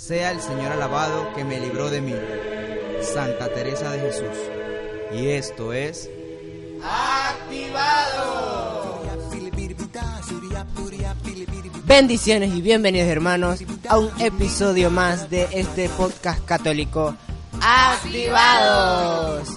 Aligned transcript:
Sea 0.00 0.30
el 0.30 0.40
Señor 0.40 0.72
alabado 0.72 1.34
que 1.34 1.44
me 1.44 1.60
libró 1.60 1.90
de 1.90 2.00
mí. 2.00 2.14
Santa 3.02 3.52
Teresa 3.52 3.90
de 3.90 4.00
Jesús. 4.00 4.38
Y 5.12 5.28
esto 5.28 5.74
es... 5.74 6.08
¡Activado! 6.82 9.02
Bendiciones 11.84 12.54
y 12.54 12.62
bienvenidos 12.62 13.08
hermanos 13.08 13.62
a 13.88 13.98
un 13.98 14.10
episodio 14.18 14.90
más 14.90 15.28
de 15.28 15.48
este 15.52 15.90
podcast 15.90 16.42
católico 16.46 17.14
Activados. 17.60 19.48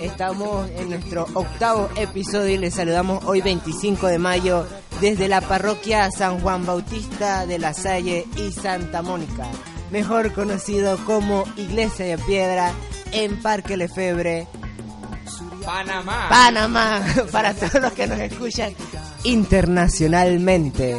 Estamos 0.00 0.70
en 0.70 0.90
nuestro 0.90 1.26
octavo 1.34 1.90
episodio 1.96 2.54
y 2.54 2.58
les 2.58 2.74
saludamos 2.74 3.22
hoy 3.26 3.42
25 3.42 4.06
de 4.06 4.18
mayo 4.18 4.66
desde 5.00 5.28
la 5.28 5.42
parroquia 5.42 6.10
San 6.10 6.40
Juan 6.40 6.64
Bautista 6.64 7.46
de 7.46 7.58
la 7.58 7.74
Salle 7.74 8.26
y 8.36 8.50
Santa 8.50 9.02
Mónica, 9.02 9.46
mejor 9.94 10.32
conocido 10.32 10.98
como 11.04 11.44
Iglesia 11.56 12.04
de 12.04 12.18
Piedra 12.18 12.72
en 13.12 13.40
Parque 13.40 13.76
Lefebre, 13.76 14.48
Panamá. 15.64 16.26
Panamá, 16.28 17.06
para 17.30 17.54
todos 17.54 17.80
los 17.80 17.92
que 17.92 18.08
nos 18.08 18.18
escuchan 18.18 18.74
internacionalmente. 19.22 20.96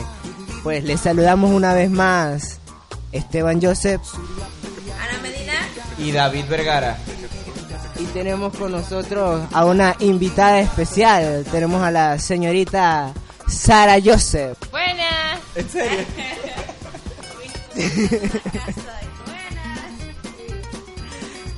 Pues 0.64 0.86
les 0.86 1.02
saludamos 1.02 1.52
una 1.52 1.74
vez 1.74 1.92
más 1.92 2.60
Esteban 3.12 3.62
Joseph 3.62 4.02
Ana 4.98 5.22
Medina. 5.22 5.54
Y 5.98 6.14
David 6.14 6.46
Vergara. 6.48 6.98
y 8.00 8.06
tenemos 8.06 8.56
con 8.56 8.72
nosotros 8.72 9.46
a 9.52 9.66
una 9.66 9.98
invitada 10.00 10.62
especial. 10.62 11.46
Tenemos 11.52 11.84
a 11.84 11.92
la 11.92 12.18
señorita 12.18 13.12
Sara 13.46 13.98
Joseph. 14.02 14.58
Buenas. 14.72 15.42
¿En 15.54 15.70
serio? 15.70 16.00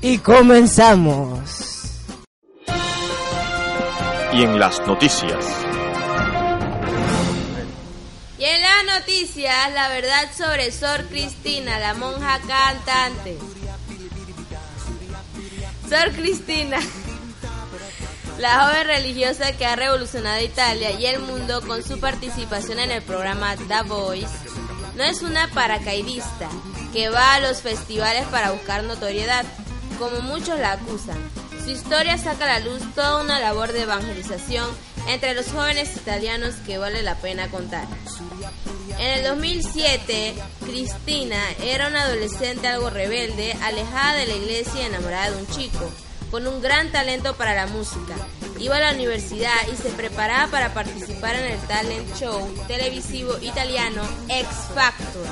Y 0.02 0.18
comenzamos. 0.20 1.68
y 4.38 4.44
en 4.44 4.60
las 4.60 4.80
noticias. 4.86 5.46
Y 8.38 8.44
en 8.44 8.62
las 8.62 9.00
noticias, 9.00 9.74
la 9.74 9.90
verdad 9.90 10.30
sobre 10.38 10.72
Sor 10.72 11.06
Cristina, 11.06 11.80
la 11.80 11.96
monja 11.96 12.40
cantante. 12.48 13.38
Sor 15.90 16.12
Cristina, 16.12 16.78
la 18.38 18.66
joven 18.66 18.86
religiosa 18.86 19.54
que 19.58 19.66
ha 19.66 19.76
revolucionado 19.76 20.44
Italia 20.44 20.92
y 20.92 21.08
el 21.08 21.20
mundo 21.20 21.62
con 21.66 21.84
su 21.84 22.00
participación 22.00 22.80
en 22.80 22.92
el 22.92 23.02
programa 23.02 23.56
The 23.56 23.82
Voice, 23.88 24.28
no 24.98 25.04
es 25.04 25.22
una 25.22 25.48
paracaidista 25.50 26.50
que 26.92 27.10
va 27.10 27.36
a 27.36 27.40
los 27.40 27.62
festivales 27.62 28.26
para 28.28 28.52
buscar 28.52 28.84
notoriedad, 28.84 29.46
como 30.00 30.22
muchos 30.22 30.60
la 30.60 30.74
acusan. 30.74 31.18
Su 31.64 31.70
historia 31.70 32.18
saca 32.18 32.46
a 32.46 32.60
la 32.60 32.66
luz 32.66 32.82
toda 32.96 33.22
una 33.22 33.40
labor 33.40 33.74
de 33.74 33.84
evangelización 33.84 34.68
entre 35.08 35.36
los 35.36 35.48
jóvenes 35.52 35.96
italianos 35.96 36.56
que 36.66 36.80
vale 36.80 37.04
la 37.04 37.16
pena 37.16 37.50
contar. 37.50 37.88
En 38.98 39.20
el 39.20 39.24
2007, 39.24 40.34
Cristina 40.66 41.42
era 41.62 41.88
una 41.88 42.04
adolescente 42.04 42.68
algo 42.68 42.90
rebelde, 42.90 43.56
alejada 43.62 44.16
de 44.16 44.26
la 44.26 44.34
iglesia 44.34 44.82
y 44.82 44.86
enamorada 44.86 45.30
de 45.30 45.38
un 45.38 45.48
chico, 45.48 45.92
con 46.32 46.48
un 46.48 46.60
gran 46.62 46.92
talento 46.92 47.36
para 47.36 47.54
la 47.54 47.68
música. 47.68 48.16
Iba 48.60 48.78
a 48.78 48.80
la 48.80 48.92
universidad 48.94 49.56
y 49.72 49.76
se 49.76 49.90
preparaba 49.90 50.50
para 50.50 50.74
participar 50.74 51.36
en 51.36 51.52
el 51.52 51.60
talent 51.68 52.16
show 52.16 52.48
televisivo 52.68 53.38
italiano 53.42 54.02
X 54.30 54.48
Factor. 54.74 55.28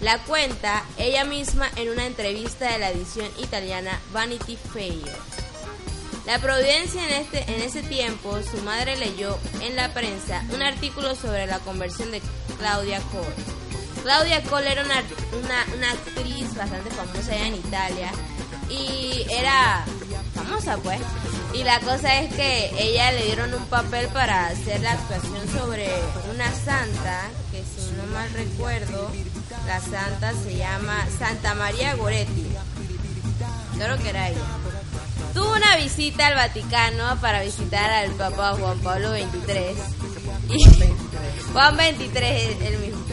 La 0.00 0.18
cuenta 0.18 0.84
ella 0.96 1.24
misma 1.24 1.68
en 1.76 1.90
una 1.90 2.06
entrevista 2.06 2.70
de 2.70 2.78
la 2.78 2.90
edición 2.90 3.26
italiana 3.38 4.00
Vanity 4.12 4.56
Fair. 4.56 5.10
La 6.26 6.38
providencia 6.38 7.04
en, 7.04 7.22
este, 7.22 7.52
en 7.52 7.62
ese 7.62 7.82
tiempo, 7.82 8.38
su 8.42 8.58
madre 8.62 8.96
leyó 8.96 9.36
en 9.60 9.74
la 9.74 9.92
prensa 9.92 10.44
un 10.54 10.62
artículo 10.62 11.16
sobre 11.16 11.46
la 11.48 11.58
conversión 11.58 12.12
de 12.12 12.22
Claudia 12.58 13.00
Cole. 13.10 14.02
Claudia 14.04 14.40
Cole 14.44 14.70
era 14.70 14.84
una, 14.84 15.02
una, 15.44 15.90
actriz 15.90 16.54
bastante 16.54 16.90
famosa 16.90 17.32
allá 17.32 17.46
en 17.48 17.54
Italia 17.56 18.12
y 18.70 19.24
era 19.30 19.84
famosa 20.34 20.76
pues. 20.76 21.00
Y 21.54 21.64
la 21.64 21.80
cosa 21.80 22.20
es 22.20 22.34
que 22.34 22.72
ella 22.78 23.12
le 23.12 23.26
dieron 23.26 23.52
un 23.52 23.64
papel 23.66 24.08
para 24.08 24.46
hacer 24.46 24.80
la 24.80 24.92
actuación 24.92 25.48
sobre 25.50 25.88
una 26.32 26.50
santa, 26.52 27.28
que 27.50 27.62
si 27.62 27.92
no 27.92 28.06
mal 28.14 28.30
recuerdo, 28.32 29.10
la 29.66 29.80
santa 29.80 30.32
se 30.42 30.56
llama 30.56 31.06
Santa 31.18 31.54
María 31.54 31.94
Goretti. 31.94 32.46
Creo 33.76 33.98
que 33.98 34.08
era 34.08 34.30
ella. 34.30 34.40
Tuvo 35.34 35.52
una 35.54 35.76
visita 35.76 36.28
al 36.28 36.34
Vaticano 36.34 37.20
para 37.20 37.42
visitar 37.42 37.90
al 37.90 38.12
Papa 38.12 38.54
Juan 38.58 38.78
Pablo 38.80 39.12
XXIII. 39.12 39.76
Juan 41.52 41.76
XXIII 41.76 42.08
es 42.16 42.60
el 42.62 42.78
mismo. 42.78 43.04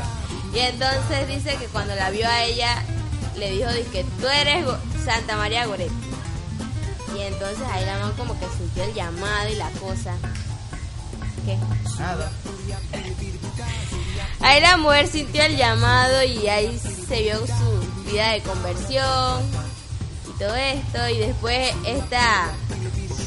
Y 0.54 0.60
entonces 0.60 1.28
dice 1.28 1.58
que 1.58 1.66
cuando 1.68 1.94
la 1.96 2.10
vio 2.10 2.28
a 2.28 2.44
ella, 2.44 2.84
le 3.38 3.52
dijo 3.52 3.70
que 3.92 4.04
tú 4.04 4.28
eres 4.28 4.66
Santa 5.06 5.36
María 5.36 5.66
Goretti. 5.66 6.09
Y 7.18 7.22
entonces 7.22 7.66
ahí 7.72 7.86
la 7.86 8.00
mamá 8.00 8.14
como 8.18 8.40
que 8.40 8.46
sintió 8.58 8.84
el 8.84 8.94
llamado 8.94 9.50
y 9.50 9.56
la 9.56 9.70
cosa. 9.72 10.16
¿Qué? 11.46 11.58
Nada. 12.00 12.32
Ahí 14.42 14.62
la 14.62 14.78
mujer 14.78 15.08
sintió 15.08 15.44
el 15.44 15.58
llamado 15.58 16.24
y 16.24 16.48
ahí 16.48 16.80
se 16.80 17.22
vio 17.22 17.38
su 17.46 18.10
vida 18.12 18.32
de 18.32 18.42
conversión 18.42 19.44
y 20.28 20.40
todo 20.40 20.56
esto. 20.56 21.10
Y 21.10 21.18
después 21.20 21.74
esta, 21.86 22.52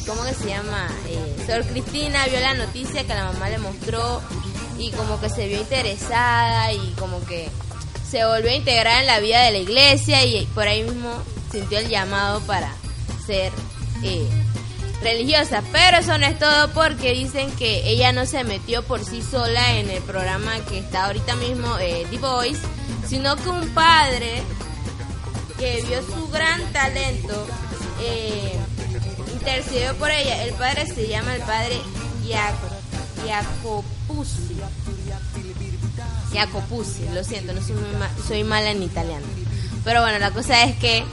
¿cómo 0.06 0.24
que 0.24 0.34
se 0.34 0.48
llama? 0.48 0.88
Eh, 1.08 1.44
Sor 1.46 1.64
Cristina 1.66 2.26
vio 2.26 2.40
la 2.40 2.54
noticia 2.54 3.02
que 3.02 3.14
la 3.14 3.32
mamá 3.32 3.50
le 3.50 3.58
mostró 3.58 4.22
y 4.78 4.90
como 4.92 5.20
que 5.20 5.28
se 5.28 5.48
vio 5.48 5.58
interesada 5.58 6.72
y 6.72 6.94
como 6.98 7.22
que 7.24 7.50
se 8.08 8.24
volvió 8.24 8.50
a 8.50 8.54
integrar 8.54 9.00
en 9.00 9.06
la 9.06 9.20
vida 9.20 9.42
de 9.42 9.52
la 9.52 9.58
iglesia 9.58 10.24
y 10.24 10.44
por 10.54 10.66
ahí 10.66 10.82
mismo 10.82 11.10
sintió 11.50 11.78
el 11.78 11.88
llamado 11.88 12.40
para 12.40 12.74
ser 13.26 13.52
eh, 14.02 14.28
religiosa. 15.02 15.62
Pero 15.72 15.98
eso 15.98 16.16
no 16.18 16.26
es 16.26 16.38
todo 16.38 16.70
porque 16.72 17.12
dicen 17.12 17.50
que 17.52 17.88
ella 17.88 18.12
no 18.12 18.26
se 18.26 18.44
metió 18.44 18.82
por 18.82 19.04
sí 19.04 19.22
sola 19.22 19.74
en 19.78 19.90
el 19.90 20.02
programa 20.02 20.52
que 20.68 20.78
está 20.78 21.06
ahorita 21.06 21.36
mismo, 21.36 21.76
eh, 21.78 22.06
The 22.10 22.18
Voice, 22.18 22.60
sino 23.08 23.36
que 23.36 23.48
un 23.48 23.68
padre 23.70 24.42
que 25.58 25.82
vio 25.86 26.02
su 26.02 26.28
gran 26.30 26.60
talento 26.72 27.46
eh, 28.00 28.56
intercedió 29.32 29.94
por 29.96 30.10
ella. 30.10 30.44
El 30.44 30.54
padre 30.54 30.86
se 30.86 31.06
llama 31.08 31.34
el 31.34 31.42
padre 31.42 31.80
Iacopuzzi. 33.26 34.56
Iacopuzzi, 36.34 37.08
lo 37.14 37.22
siento, 37.24 37.52
no 37.52 37.60
soy, 37.62 37.74
muy 37.76 37.92
ma- 37.98 38.10
soy 38.26 38.44
mala 38.44 38.70
en 38.70 38.82
italiano. 38.82 39.26
Pero 39.84 40.00
bueno, 40.00 40.18
la 40.18 40.30
cosa 40.30 40.62
es 40.64 40.76
que 40.76 41.04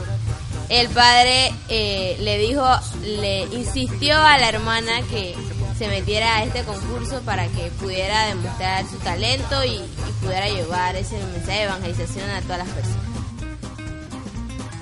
el 0.69 0.87
padre 0.89 1.51
eh, 1.67 2.17
le 2.19 2.37
dijo, 2.37 2.63
le 3.03 3.43
insistió 3.45 4.15
a 4.15 4.37
la 4.37 4.49
hermana 4.49 5.01
que 5.09 5.35
se 5.77 5.87
metiera 5.87 6.37
a 6.37 6.43
este 6.43 6.63
concurso 6.63 7.21
para 7.21 7.47
que 7.47 7.71
pudiera 7.79 8.27
demostrar 8.27 8.87
su 8.87 8.97
talento 8.97 9.63
y, 9.65 9.79
pudiera 10.21 10.49
llevar 10.49 10.97
ese 10.97 11.17
mensaje 11.17 11.59
de 11.59 11.63
evangelización 11.63 12.29
a 12.29 12.41
todas 12.41 12.57
las 12.57 12.67
personas. 12.67 13.03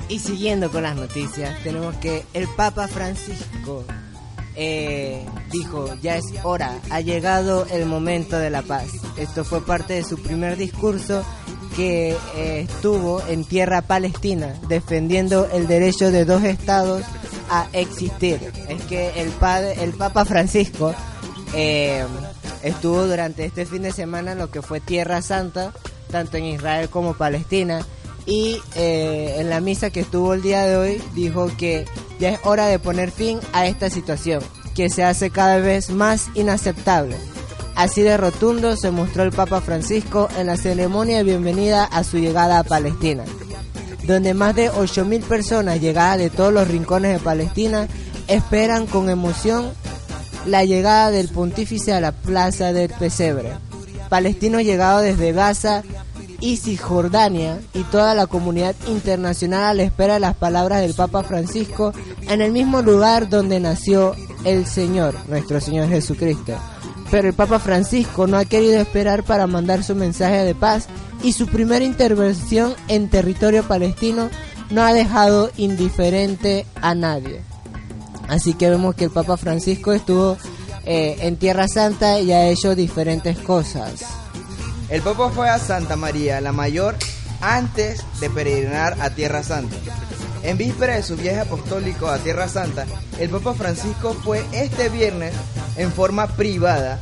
Y 0.10 0.20
siguiendo 0.20 0.72
con 0.72 0.82
las 0.82 0.96
noticias, 0.96 1.62
tenemos 1.64 1.96
que 1.98 2.26
el 2.34 2.48
Papa 2.48 2.88
Francisco 2.88 3.86
eh, 4.56 5.24
dijo, 5.52 5.94
ya 6.02 6.18
es 6.18 6.26
hora, 6.44 6.80
ha 6.90 7.02
llegado 7.02 7.68
el 7.70 7.86
momento 7.86 8.40
de 8.40 8.50
la 8.50 8.64
paz. 8.64 8.88
Esto 9.16 9.46
fue 9.46 9.64
parte 9.64 9.94
de 9.94 10.04
su 10.04 10.18
primer 10.18 10.58
discurso 10.58 11.24
que 11.78 12.18
eh, 12.36 12.62
estuvo 12.68 13.22
en 13.28 13.46
tierra 13.46 13.84
palestina, 13.84 14.56
defendiendo 14.68 15.48
el 15.54 15.68
derecho 15.68 16.10
de 16.10 16.26
dos 16.26 16.44
estados 16.44 17.04
a 17.52 17.68
existir. 17.72 18.40
Es 18.68 18.82
que 18.86 19.22
el, 19.22 19.32
el 19.80 19.94
Papa 19.94 20.26
Francisco 20.26 20.96
eh, 21.54 22.04
estuvo 22.64 23.06
durante 23.06 23.46
este 23.46 23.68
fin 23.68 23.84
de 23.84 23.92
semana 23.92 24.32
en 24.32 24.40
lo 24.40 24.50
que 24.50 24.64
fue 24.64 24.80
Tierra 24.80 25.22
Santa, 25.22 25.72
tanto 26.10 26.38
en 26.38 26.46
Israel 26.46 26.90
como 26.90 27.14
Palestina, 27.14 27.86
y 28.26 28.60
eh, 28.74 29.36
en 29.38 29.52
la 29.52 29.62
misa 29.62 29.92
que 29.92 30.00
estuvo 30.00 30.34
el 30.34 30.42
día 30.42 30.66
de 30.66 30.78
hoy 30.78 31.02
dijo 31.14 31.52
que 31.58 31.86
ya 32.20 32.30
es 32.30 32.40
hora 32.44 32.66
de 32.66 32.80
poner 32.80 33.12
fin 33.12 33.40
a 33.54 33.68
esta 33.68 33.92
situación, 33.92 34.42
que 34.74 34.90
se 34.90 35.04
hace 35.04 35.30
cada 35.30 35.58
vez 35.58 35.92
más 35.92 36.28
inaceptable. 36.34 37.18
Así 37.78 38.02
de 38.02 38.18
rotundo 38.18 38.76
se 38.76 38.90
mostró 38.90 39.22
el 39.22 39.32
Papa 39.32 39.62
Francisco 39.62 40.30
en 40.36 40.48
la 40.48 40.58
ceremonia 40.58 41.18
de 41.18 41.24
bienvenida 41.24 41.84
a 41.84 42.04
su 42.04 42.18
llegada 42.18 42.58
a 42.58 42.64
Palestina, 42.64 43.24
donde 44.08 44.34
más 44.34 44.56
de 44.56 44.72
8.000 44.72 45.22
personas 45.22 45.80
llegadas 45.80 46.18
de 46.18 46.32
todos 46.32 46.52
los 46.52 46.68
rincones 46.68 47.14
de 47.14 47.24
Palestina 47.24 47.88
esperan 48.28 48.88
con 48.88 49.12
emoción 49.12 49.70
la 50.48 50.66
llegada 50.66 51.12
del 51.12 51.30
pontífice 51.30 51.94
a 51.94 52.02
la 52.02 52.14
plaza 52.14 52.74
del 52.74 52.90
pesebre. 52.90 53.52
Palestinos 54.10 54.64
llegados 54.64 55.04
desde 55.04 55.32
Gaza 55.32 55.84
y 56.40 56.58
Cisjordania 56.58 57.60
y 57.76 57.84
toda 57.84 58.16
la 58.16 58.26
comunidad 58.26 58.76
internacional 58.88 59.64
a 59.64 59.74
la 59.76 59.84
espera 59.84 60.16
de 60.16 60.22
las 60.22 60.36
palabras 60.36 60.82
del 60.82 60.96
Papa 60.96 61.22
Francisco 61.22 61.94
en 62.22 62.42
el 62.42 62.52
mismo 62.52 62.82
lugar 62.82 63.30
donde 63.30 63.60
nació 63.60 64.16
el 64.46 64.66
Señor, 64.66 65.14
nuestro 65.28 65.62
Señor 65.62 65.90
Jesucristo. 65.90 66.58
Pero 67.10 67.30
el 67.30 67.34
Papa 67.34 67.60
Francisco 67.60 68.28
no 68.28 68.38
ha 68.38 68.46
querido 68.46 68.80
esperar 68.80 69.24
para 69.24 69.48
mandar 69.48 69.84
su 69.84 69.96
mensaje 69.96 70.44
de 70.44 70.56
paz 70.56 70.88
y 71.24 71.34
su 71.34 71.48
primera 71.48 71.86
intervención 71.86 72.76
en 72.88 73.10
territorio 73.10 73.64
palestino 73.64 74.30
no 74.70 74.84
ha 74.84 74.94
dejado 74.94 75.52
indiferente 75.58 76.66
a 76.82 76.96
nadie. 76.96 77.42
Así 78.28 78.54
que 78.54 78.70
vemos 78.70 78.96
que 78.96 79.06
el 79.06 79.12
Papa 79.12 79.38
Francisco 79.38 79.94
estuvo 79.94 80.38
eh, 80.86 81.18
en 81.22 81.38
Tierra 81.38 81.68
Santa 81.68 82.20
y 82.20 82.32
ha 82.32 82.48
hecho 82.48 82.76
diferentes 82.76 83.38
cosas. 83.40 84.04
El 84.90 85.02
Papa 85.02 85.30
fue 85.30 85.50
a 85.50 85.60
Santa 85.60 85.96
María 85.96 86.42
la 86.42 86.52
Mayor 86.52 86.96
antes 87.42 88.04
de 88.20 88.30
peregrinar 88.30 88.98
a 89.02 89.10
Tierra 89.10 89.44
Santa. 89.44 89.76
En 90.44 90.58
víspera 90.58 90.96
de 90.96 91.04
su 91.04 91.16
viaje 91.18 91.42
apostólico 91.42 92.08
a 92.08 92.20
Tierra 92.20 92.48
Santa, 92.48 92.86
el 93.20 93.30
Papa 93.30 93.54
Francisco 93.54 94.14
fue 94.14 94.46
este 94.54 94.90
viernes 94.90 95.34
en 95.78 95.92
forma 95.92 96.28
privada 96.28 97.00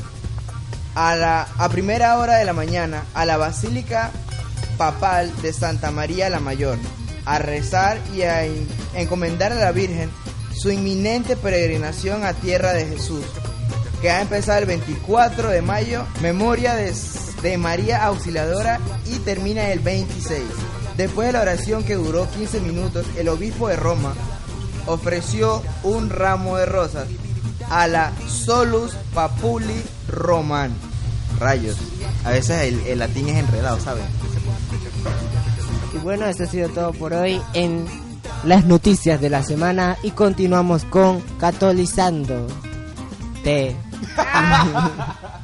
a, 0.95 1.15
la, 1.15 1.47
a 1.57 1.69
primera 1.69 2.17
hora 2.17 2.37
de 2.37 2.45
la 2.45 2.53
mañana 2.53 3.03
a 3.13 3.25
la 3.25 3.37
Basílica 3.37 4.11
Papal 4.77 5.31
de 5.41 5.53
Santa 5.53 5.91
María 5.91 6.29
la 6.29 6.39
Mayor 6.39 6.77
a 7.25 7.39
rezar 7.39 7.97
y 8.15 8.21
a 8.23 8.43
en- 8.45 8.67
encomendar 8.93 9.51
a 9.51 9.55
la 9.55 9.71
Virgen 9.71 10.09
su 10.53 10.69
inminente 10.71 11.35
peregrinación 11.35 12.23
a 12.23 12.33
Tierra 12.33 12.71
de 12.73 12.85
Jesús, 12.85 13.23
que 14.01 14.07
va 14.09 14.15
a 14.17 14.21
empezar 14.21 14.59
el 14.59 14.67
24 14.67 15.49
de 15.49 15.61
mayo, 15.61 16.05
memoria 16.21 16.75
de, 16.75 16.93
de 17.41 17.57
María 17.57 18.05
Auxiliadora 18.05 18.79
y 19.05 19.17
termina 19.19 19.69
el 19.71 19.79
26. 19.79 20.41
Después 20.95 21.27
de 21.27 21.33
la 21.33 21.41
oración 21.41 21.83
que 21.83 21.95
duró 21.95 22.29
15 22.31 22.61
minutos, 22.61 23.05
el 23.17 23.27
obispo 23.27 23.67
de 23.67 23.75
Roma 23.75 24.13
ofreció 24.85 25.61
un 25.83 26.09
ramo 26.09 26.55
de 26.57 26.65
rosas 26.65 27.07
a 27.69 27.87
la 27.87 28.11
Solus 28.27 28.93
Papuli 29.13 29.83
Roman. 30.07 30.71
Rayos, 31.39 31.77
a 32.23 32.31
veces 32.31 32.61
el, 32.61 32.79
el 32.87 32.99
latín 32.99 33.27
es 33.27 33.37
enredado, 33.37 33.79
¿saben? 33.79 34.05
Y 35.93 35.97
bueno, 35.97 36.25
eso 36.25 36.43
ha 36.43 36.47
sido 36.47 36.69
todo 36.69 36.93
por 36.93 37.13
hoy 37.13 37.41
en 37.53 37.85
las 38.45 38.65
noticias 38.65 39.19
de 39.19 39.29
la 39.29 39.43
semana 39.43 39.97
y 40.03 40.11
continuamos 40.11 40.85
con 40.85 41.21
Catolizando. 41.39 42.47
Te. 43.43 43.75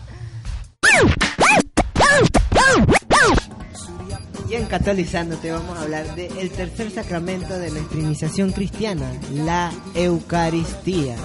Y 4.52 4.56
en 4.56 4.66
Catolizándote 4.66 5.50
vamos 5.50 5.78
a 5.78 5.84
hablar 5.84 6.14
del 6.14 6.52
tercer 6.52 6.92
sacramento 6.92 7.58
de 7.58 7.72
nuestra 7.72 7.98
iniciación 7.98 8.52
cristiana, 8.52 9.10
la 9.34 9.72
Eucaristía. 9.96 11.16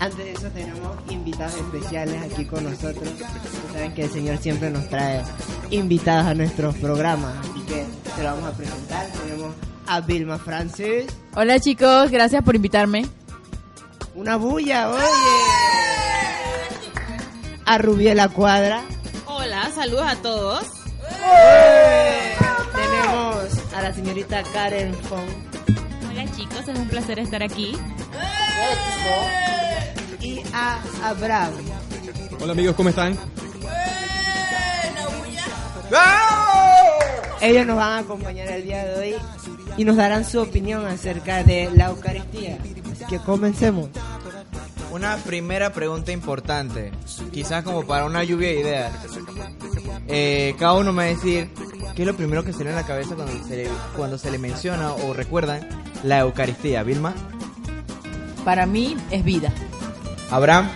Antes 0.00 0.16
de 0.18 0.32
eso 0.32 0.48
tenemos 0.50 0.96
invitados 1.10 1.54
especiales 1.56 2.22
aquí 2.32 2.44
con 2.44 2.64
nosotros. 2.64 3.02
Ustedes 3.08 3.72
saben 3.72 3.94
que 3.94 4.04
el 4.04 4.10
Señor 4.10 4.38
siempre 4.38 4.70
nos 4.70 4.88
trae 4.88 5.22
invitados 5.70 6.26
a 6.26 6.34
nuestros 6.34 6.76
programas, 6.76 7.34
así 7.38 7.60
que 7.62 7.84
se 8.14 8.22
lo 8.22 8.30
vamos 8.30 8.44
a 8.44 8.52
presentar. 8.56 9.06
Tenemos 9.06 9.54
a 9.86 10.00
Vilma 10.02 10.38
Francis, 10.38 11.06
Hola 11.34 11.58
chicos, 11.60 12.10
gracias 12.10 12.42
por 12.44 12.54
invitarme. 12.54 13.06
una 14.14 14.36
bulla, 14.36 14.90
oye. 14.90 15.02
A 17.64 17.78
Rubiela 17.78 18.28
Cuadra. 18.28 18.82
Hola, 19.26 19.70
saludos 19.74 20.06
a 20.06 20.16
todos. 20.16 20.64
Tenemos 22.74 23.74
a 23.74 23.82
la 23.82 23.92
señorita 23.94 24.42
Karen 24.52 24.94
Fong 24.94 25.28
Hola 26.10 26.24
chicos, 26.36 26.68
es 26.68 26.78
un 26.78 26.88
placer 26.88 27.18
estar 27.18 27.42
aquí. 27.42 27.76
A 30.52 30.80
Abraham. 31.02 31.52
Hola 32.40 32.52
amigos, 32.52 32.76
¿cómo 32.76 32.88
están? 32.88 33.16
Ellos 37.40 37.66
nos 37.66 37.76
van 37.76 37.92
a 37.92 37.98
acompañar 37.98 38.48
el 38.48 38.64
día 38.64 38.84
de 38.84 38.94
hoy 38.96 39.14
y 39.76 39.84
nos 39.84 39.96
darán 39.96 40.24
su 40.24 40.40
opinión 40.40 40.86
acerca 40.86 41.44
de 41.44 41.70
la 41.72 41.86
Eucaristía. 41.86 42.58
Así 42.92 43.04
que 43.08 43.18
comencemos. 43.18 43.88
Una 44.90 45.16
primera 45.18 45.72
pregunta 45.72 46.12
importante, 46.12 46.90
quizás 47.30 47.62
como 47.62 47.86
para 47.86 48.06
una 48.06 48.24
lluvia 48.24 48.48
de 48.48 48.60
ideas. 48.60 48.92
Eh, 50.08 50.54
cada 50.58 50.74
uno 50.74 50.92
me 50.92 51.04
va 51.04 51.10
a 51.10 51.14
decir 51.14 51.50
qué 51.94 52.02
es 52.02 52.06
lo 52.06 52.16
primero 52.16 52.42
que 52.42 52.52
se 52.52 52.64
le 52.64 52.70
a 52.70 52.74
la 52.74 52.86
cabeza 52.86 53.14
cuando 53.14 53.32
se 53.46 53.56
le, 53.56 53.68
cuando 53.96 54.16
se 54.16 54.30
le 54.30 54.38
menciona 54.38 54.92
o 54.92 55.12
recuerdan 55.12 55.68
la 56.02 56.20
Eucaristía. 56.20 56.82
Vilma, 56.82 57.14
Para 58.44 58.64
mí 58.66 58.96
es 59.10 59.22
vida. 59.22 59.52
Abraham, 60.30 60.68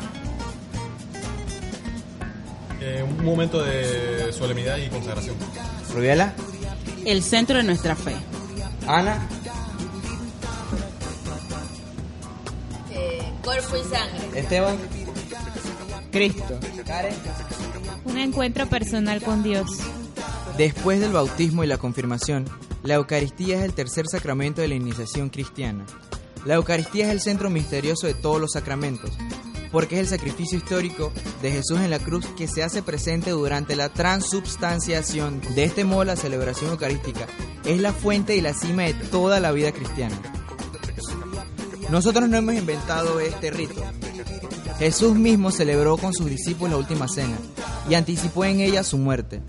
Eh, 2.84 3.00
un 3.08 3.24
momento 3.24 3.62
de 3.62 4.32
solemnidad 4.32 4.76
y 4.78 4.88
consagración. 4.88 5.36
Rubiela, 5.94 6.32
El 7.04 7.22
centro 7.22 7.58
de 7.58 7.62
nuestra 7.62 7.94
fe. 7.94 8.16
Ana, 8.88 9.24
Eh, 12.90 13.22
cuerpo 13.44 13.76
y 13.76 13.82
sangre. 13.88 14.40
Esteban, 14.40 14.76
Cristo. 16.10 16.58
Karen. 16.84 17.14
Un 18.04 18.18
encuentro 18.18 18.66
personal 18.66 19.22
con 19.22 19.44
Dios. 19.44 19.70
Después 20.58 20.98
del 21.00 21.12
bautismo 21.12 21.62
y 21.62 21.68
la 21.68 21.78
confirmación, 21.78 22.46
la 22.82 22.94
Eucaristía 22.94 23.58
es 23.58 23.62
el 23.64 23.74
tercer 23.74 24.06
sacramento 24.08 24.60
de 24.60 24.68
la 24.68 24.74
iniciación 24.74 25.30
cristiana. 25.30 25.86
La 26.44 26.54
Eucaristía 26.54 27.06
es 27.06 27.12
el 27.12 27.20
centro 27.20 27.48
misterioso 27.48 28.08
de 28.08 28.14
todos 28.14 28.40
los 28.40 28.50
sacramentos, 28.52 29.12
porque 29.72 29.96
es 29.96 30.02
el 30.02 30.18
sacrificio 30.18 30.58
histórico 30.58 31.12
de 31.40 31.50
Jesús 31.50 31.80
en 31.80 31.90
la 31.90 31.98
cruz 31.98 32.26
que 32.36 32.46
se 32.46 32.62
hace 32.62 32.82
presente 32.82 33.30
durante 33.30 33.74
la 33.74 33.88
transubstanciación. 33.88 35.40
De 35.54 35.64
este 35.64 35.84
modo, 35.84 36.04
la 36.04 36.16
celebración 36.16 36.70
eucarística 36.70 37.26
es 37.64 37.80
la 37.80 37.92
fuente 37.92 38.36
y 38.36 38.40
la 38.40 38.54
cima 38.54 38.82
de 38.82 38.94
toda 38.94 39.40
la 39.40 39.50
vida 39.52 39.72
cristiana. 39.72 40.16
Nosotros 41.90 42.28
no 42.28 42.36
hemos 42.36 42.54
inventado 42.54 43.18
este 43.20 43.50
rito. 43.50 43.82
Jesús 44.78 45.14
mismo 45.14 45.50
celebró 45.50 45.96
con 45.96 46.12
sus 46.12 46.26
discípulos 46.26 46.72
la 46.72 46.78
última 46.78 47.06
cena 47.06 47.36
y 47.88 47.94
anticipó 47.94 48.44
en 48.44 48.60
ella 48.60 48.82
su 48.82 48.98
muerte. 48.98 49.42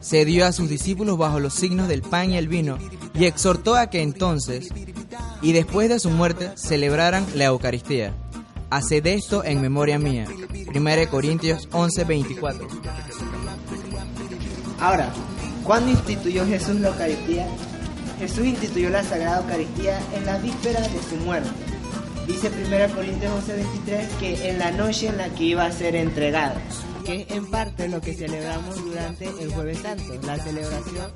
Se 0.00 0.24
dio 0.24 0.46
a 0.46 0.52
sus 0.52 0.68
discípulos 0.68 1.18
bajo 1.18 1.40
los 1.40 1.54
signos 1.54 1.88
del 1.88 2.02
pan 2.02 2.30
y 2.30 2.36
el 2.36 2.48
vino 2.48 2.78
y 3.14 3.26
exhortó 3.26 3.74
a 3.74 3.90
que 3.90 4.02
entonces 4.02 4.68
y 5.40 5.52
después 5.52 5.88
de 5.88 5.98
su 5.98 6.10
muerte 6.10 6.52
celebraran 6.56 7.26
la 7.34 7.44
Eucaristía. 7.44 8.14
Haced 8.72 9.06
esto 9.06 9.44
en 9.44 9.60
memoria 9.60 9.98
mía. 9.98 10.24
1 10.74 11.10
Corintios 11.10 11.68
11:24. 11.72 12.66
Ahora, 14.80 15.12
¿cuándo 15.62 15.90
instituyó 15.90 16.46
Jesús 16.46 16.80
la 16.80 16.88
Eucaristía? 16.88 17.46
Jesús 18.18 18.46
instituyó 18.46 18.88
la 18.88 19.04
Sagrada 19.04 19.42
Eucaristía 19.42 20.00
en 20.14 20.24
la 20.24 20.38
víspera 20.38 20.80
de 20.80 21.02
su 21.02 21.16
muerte. 21.22 21.50
Dice 22.26 22.48
1 22.48 22.94
Corintios 22.94 23.30
11:23 23.46 24.08
que 24.18 24.48
en 24.48 24.58
la 24.58 24.70
noche 24.70 25.08
en 25.08 25.18
la 25.18 25.28
que 25.28 25.44
iba 25.44 25.66
a 25.66 25.70
ser 25.70 25.94
entregado, 25.94 26.54
que 27.04 27.26
es 27.28 27.30
en 27.30 27.50
parte 27.50 27.90
lo 27.90 28.00
que 28.00 28.14
celebramos 28.14 28.82
durante 28.82 29.28
el 29.38 29.52
Jueves 29.52 29.80
Santo, 29.80 30.14
la 30.26 30.38
celebración, 30.38 31.12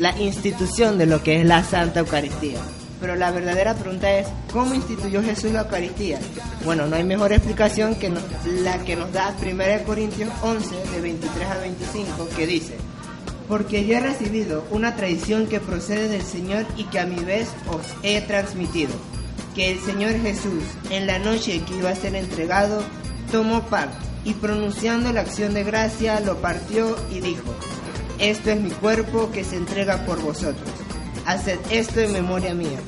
la 0.00 0.20
institución 0.20 0.98
de 0.98 1.06
lo 1.06 1.22
que 1.22 1.38
es 1.40 1.46
la 1.46 1.62
Santa 1.62 2.00
Eucaristía. 2.00 2.58
Pero 3.00 3.16
la 3.16 3.30
verdadera 3.30 3.74
pregunta 3.74 4.12
es, 4.12 4.28
¿cómo 4.52 4.74
instituyó 4.74 5.22
Jesús 5.22 5.52
la 5.52 5.62
Eucaristía? 5.62 6.18
Bueno, 6.64 6.86
no 6.86 6.96
hay 6.96 7.04
mejor 7.04 7.32
explicación 7.32 7.94
que 7.94 8.12
la 8.62 8.78
que 8.84 8.96
nos 8.96 9.12
da 9.12 9.34
1 9.40 9.84
Corintios 9.86 10.30
11, 10.42 10.74
de 10.92 11.00
23 11.00 11.48
a 11.48 11.58
25, 11.58 12.28
que 12.36 12.46
dice, 12.46 12.76
porque 13.48 13.86
yo 13.86 13.96
he 13.96 14.00
recibido 14.00 14.64
una 14.70 14.94
tradición 14.96 15.46
que 15.46 15.60
procede 15.60 16.08
del 16.08 16.22
Señor 16.22 16.66
y 16.76 16.84
que 16.84 17.00
a 17.00 17.06
mi 17.06 17.24
vez 17.24 17.48
os 17.68 17.82
he 18.02 18.20
transmitido, 18.20 18.92
que 19.54 19.72
el 19.72 19.80
Señor 19.80 20.12
Jesús, 20.20 20.62
en 20.90 21.06
la 21.06 21.18
noche 21.18 21.62
que 21.66 21.78
iba 21.78 21.90
a 21.90 21.96
ser 21.96 22.14
entregado, 22.14 22.84
tomó 23.32 23.62
pan 23.62 23.88
y 24.24 24.34
pronunciando 24.34 25.12
la 25.12 25.22
acción 25.22 25.54
de 25.54 25.64
gracia 25.64 26.20
lo 26.20 26.36
partió 26.42 26.96
y 27.10 27.20
dijo, 27.20 27.54
esto 28.18 28.50
es 28.50 28.60
mi 28.60 28.70
cuerpo 28.70 29.30
que 29.32 29.44
se 29.44 29.56
entrega 29.56 30.04
por 30.04 30.20
vosotros. 30.20 30.68
Haced 31.30 31.60
esto 31.70 32.00
en 32.00 32.12
memoria 32.12 32.54
mía. 32.54 32.80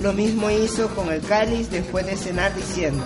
Lo 0.00 0.12
mismo 0.12 0.50
hizo 0.50 0.88
con 0.96 1.12
el 1.12 1.20
cáliz 1.20 1.70
después 1.70 2.04
de 2.04 2.16
cenar 2.16 2.52
diciendo, 2.56 3.04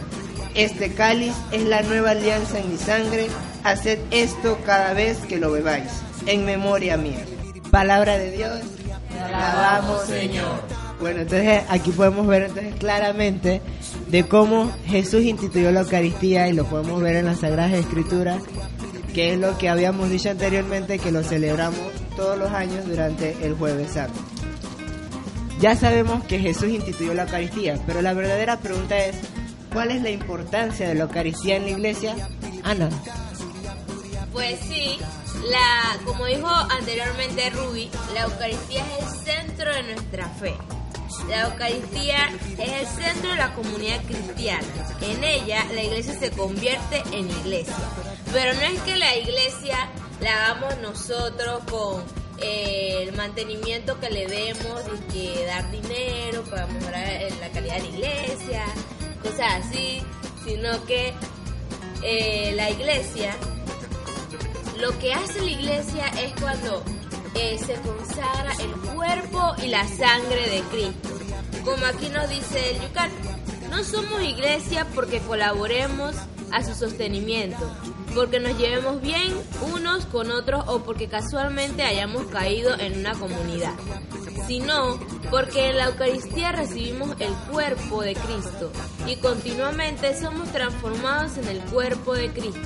este 0.54 0.94
cáliz 0.94 1.34
es 1.52 1.64
la 1.64 1.82
nueva 1.82 2.12
alianza 2.12 2.58
en 2.58 2.72
mi 2.72 2.78
sangre, 2.78 3.26
haced 3.64 3.98
esto 4.10 4.56
cada 4.64 4.94
vez 4.94 5.18
que 5.18 5.36
lo 5.36 5.52
bebáis, 5.52 5.90
en 6.24 6.46
memoria 6.46 6.96
mía. 6.96 7.22
Palabra 7.70 8.16
de 8.16 8.30
Dios, 8.30 8.60
te 9.12 9.18
alabamos 9.20 10.06
Señor. 10.06 10.62
Bueno, 10.98 11.20
entonces 11.20 11.64
aquí 11.68 11.90
podemos 11.90 12.26
ver 12.26 12.44
entonces 12.44 12.74
claramente 12.76 13.60
de 14.08 14.24
cómo 14.24 14.72
Jesús 14.86 15.22
instituyó 15.24 15.70
la 15.70 15.80
Eucaristía 15.80 16.48
y 16.48 16.54
lo 16.54 16.64
podemos 16.64 17.02
ver 17.02 17.16
en 17.16 17.26
las 17.26 17.40
Sagradas 17.40 17.74
Escrituras, 17.74 18.42
que 19.12 19.34
es 19.34 19.38
lo 19.38 19.58
que 19.58 19.68
habíamos 19.68 20.08
dicho 20.08 20.30
anteriormente, 20.30 20.98
que 20.98 21.12
lo 21.12 21.22
celebramos 21.22 21.78
todos 22.16 22.38
los 22.38 22.50
años 22.52 22.86
durante 22.86 23.36
el 23.44 23.52
jueves 23.52 23.90
santo. 23.90 24.18
Ya 25.60 25.74
sabemos 25.74 26.22
que 26.24 26.38
Jesús 26.38 26.68
instituyó 26.68 27.14
la 27.14 27.24
Eucaristía, 27.24 27.78
pero 27.84 28.00
la 28.00 28.14
verdadera 28.14 28.58
pregunta 28.58 28.96
es, 28.96 29.16
¿cuál 29.72 29.90
es 29.90 30.02
la 30.02 30.10
importancia 30.10 30.88
de 30.88 30.94
la 30.94 31.04
Eucaristía 31.04 31.56
en 31.56 31.64
la 31.64 31.70
iglesia? 31.70 32.14
Ana. 32.62 32.88
Pues 34.32 34.60
sí, 34.60 34.98
la, 35.50 35.98
como 36.04 36.26
dijo 36.26 36.46
anteriormente 36.46 37.50
Ruby, 37.50 37.90
la 38.14 38.22
Eucaristía 38.22 38.84
es 38.86 39.02
el 39.02 39.34
centro 39.34 39.74
de 39.74 39.82
nuestra 39.94 40.28
fe. 40.28 40.54
La 41.28 41.48
Eucaristía 41.48 42.28
es 42.56 42.72
el 42.72 42.86
centro 42.86 43.30
de 43.30 43.36
la 43.36 43.52
comunidad 43.54 44.00
cristiana. 44.04 44.66
En 45.00 45.24
ella 45.24 45.64
la 45.74 45.82
iglesia 45.82 46.16
se 46.18 46.30
convierte 46.30 47.02
en 47.10 47.28
iglesia. 47.28 47.74
Pero 48.32 48.54
no 48.54 48.60
es 48.60 48.80
que 48.82 48.96
la 48.96 49.16
iglesia 49.16 49.88
la 50.20 50.50
hagamos 50.50 50.78
nosotros 50.82 51.62
con 51.68 52.04
eh, 52.40 53.02
el 53.02 53.16
mantenimiento 53.16 53.98
que 54.00 54.10
le 54.10 54.26
demos, 54.26 54.84
de 54.84 55.06
que 55.12 55.44
dar 55.46 55.70
dinero 55.70 56.44
para 56.44 56.66
mejorar 56.66 57.08
eh, 57.08 57.28
la 57.40 57.48
calidad 57.50 57.76
de 57.76 57.82
la 57.82 57.88
iglesia, 57.88 58.64
cosas 59.22 59.64
así, 59.64 60.02
sino 60.44 60.84
que 60.86 61.12
eh, 62.02 62.52
la 62.54 62.70
iglesia, 62.70 63.36
lo 64.78 64.96
que 64.98 65.12
hace 65.12 65.40
la 65.40 65.50
iglesia 65.50 66.06
es 66.22 66.32
cuando 66.40 66.84
se 67.34 67.74
consagra 67.82 68.52
el 68.60 68.72
cuerpo 68.94 69.54
y 69.62 69.68
la 69.68 69.86
sangre 69.86 70.48
de 70.48 70.60
Cristo. 70.72 71.08
Como 71.64 71.86
aquí 71.86 72.08
nos 72.08 72.28
dice 72.28 72.70
el 72.70 72.80
Yucat, 72.82 73.10
no 73.70 73.84
somos 73.84 74.22
iglesia 74.24 74.86
porque 74.92 75.20
colaboremos 75.20 76.16
a 76.50 76.64
su 76.64 76.74
sostenimiento, 76.74 77.70
porque 78.18 78.40
nos 78.40 78.58
llevemos 78.58 79.00
bien 79.00 79.32
unos 79.72 80.04
con 80.06 80.32
otros 80.32 80.64
o 80.66 80.80
porque 80.80 81.06
casualmente 81.06 81.84
hayamos 81.84 82.26
caído 82.26 82.76
en 82.76 82.98
una 82.98 83.12
comunidad, 83.12 83.74
sino 84.48 84.98
porque 85.30 85.70
en 85.70 85.76
la 85.76 85.84
Eucaristía 85.84 86.50
recibimos 86.50 87.14
el 87.20 87.32
cuerpo 87.48 88.02
de 88.02 88.14
Cristo 88.14 88.72
y 89.06 89.14
continuamente 89.18 90.18
somos 90.18 90.50
transformados 90.50 91.38
en 91.38 91.46
el 91.46 91.60
cuerpo 91.66 92.14
de 92.14 92.28
Cristo. 92.32 92.58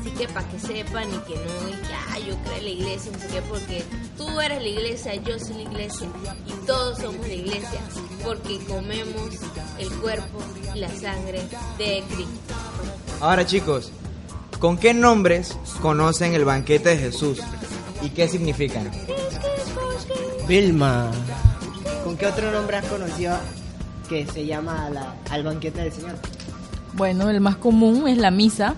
Así 0.00 0.10
que 0.10 0.26
para 0.26 0.48
que 0.48 0.58
sepan 0.58 1.08
y 1.14 1.18
que 1.18 1.36
no, 1.36 1.68
y 1.68 1.72
que 2.18 2.26
yo 2.28 2.36
creo 2.42 2.56
en 2.56 2.64
la 2.64 2.70
iglesia, 2.70 3.12
no 3.12 3.18
sé 3.20 3.42
porque 3.48 3.84
tú 4.16 4.40
eres 4.40 4.60
la 4.60 4.68
iglesia, 4.68 5.14
yo 5.14 5.38
soy 5.38 5.62
la 5.62 5.70
iglesia 5.70 6.08
y 6.44 6.66
todos 6.66 6.98
somos 6.98 7.24
la 7.24 7.34
iglesia, 7.34 7.80
porque 8.24 8.58
comemos 8.66 9.30
el 9.78 9.90
cuerpo 10.00 10.40
y 10.74 10.78
la 10.80 10.88
sangre 10.88 11.42
de 11.78 12.02
Cristo. 12.08 12.54
Ahora 13.20 13.46
chicos, 13.46 13.92
¿con 14.58 14.76
qué 14.78 14.94
nombres 14.94 15.56
conocen 15.80 16.34
el 16.34 16.44
banquete 16.44 16.90
de 16.90 16.98
Jesús? 16.98 17.40
¿Y 18.02 18.10
qué 18.10 18.28
significan? 18.28 18.90
Vilma. 20.46 21.10
¿Con 22.04 22.16
qué 22.16 22.26
otro 22.26 22.50
nombre 22.52 22.76
has 22.78 22.86
conocido 22.86 23.36
que 24.08 24.26
se 24.26 24.46
llama 24.46 24.88
la- 24.90 25.14
al 25.30 25.42
banquete 25.42 25.80
del 25.82 25.92
Señor? 25.92 26.14
Bueno, 26.94 27.28
el 27.28 27.40
más 27.40 27.56
común 27.56 28.08
es 28.08 28.18
la 28.18 28.30
misa 28.30 28.74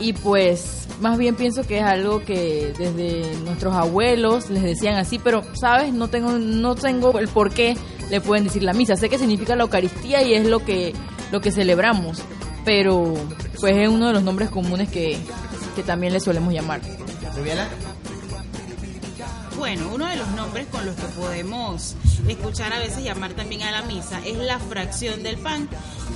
y 0.00 0.12
pues 0.12 0.86
más 1.00 1.16
bien 1.18 1.36
pienso 1.36 1.62
que 1.62 1.78
es 1.78 1.84
algo 1.84 2.24
que 2.24 2.72
desde 2.76 3.36
nuestros 3.44 3.74
abuelos 3.74 4.50
les 4.50 4.62
decían 4.64 4.96
así, 4.96 5.18
pero 5.20 5.42
sabes, 5.54 5.92
no 5.92 6.08
tengo 6.08 6.32
no 6.32 6.74
tengo 6.74 7.18
el 7.20 7.28
por 7.28 7.52
qué 7.52 7.76
le 8.10 8.20
pueden 8.20 8.44
decir 8.44 8.64
la 8.64 8.72
misa. 8.72 8.96
Sé 8.96 9.08
que 9.08 9.18
significa 9.18 9.54
la 9.54 9.62
Eucaristía 9.64 10.22
y 10.22 10.34
es 10.34 10.46
lo 10.46 10.64
que 10.64 10.92
lo 11.30 11.40
que 11.40 11.52
celebramos, 11.52 12.22
pero 12.68 13.14
pues 13.60 13.74
es 13.78 13.88
uno 13.88 14.08
de 14.08 14.12
los 14.12 14.22
nombres 14.22 14.50
comunes 14.50 14.90
que, 14.90 15.16
que 15.74 15.82
también 15.82 16.12
le 16.12 16.20
solemos 16.20 16.52
llamar. 16.52 16.82
¿Rubiela? 17.34 17.66
Bueno, 19.56 19.88
uno 19.94 20.04
de 20.04 20.16
los 20.16 20.28
nombres 20.32 20.66
con 20.66 20.84
los 20.84 20.94
que 20.94 21.06
podemos 21.18 21.96
escuchar 22.28 22.74
a 22.74 22.78
veces 22.78 23.02
llamar 23.02 23.32
también 23.32 23.62
a 23.62 23.70
la 23.70 23.80
misa 23.80 24.20
es 24.22 24.36
la 24.36 24.58
fracción 24.58 25.22
del 25.22 25.38
pan 25.38 25.66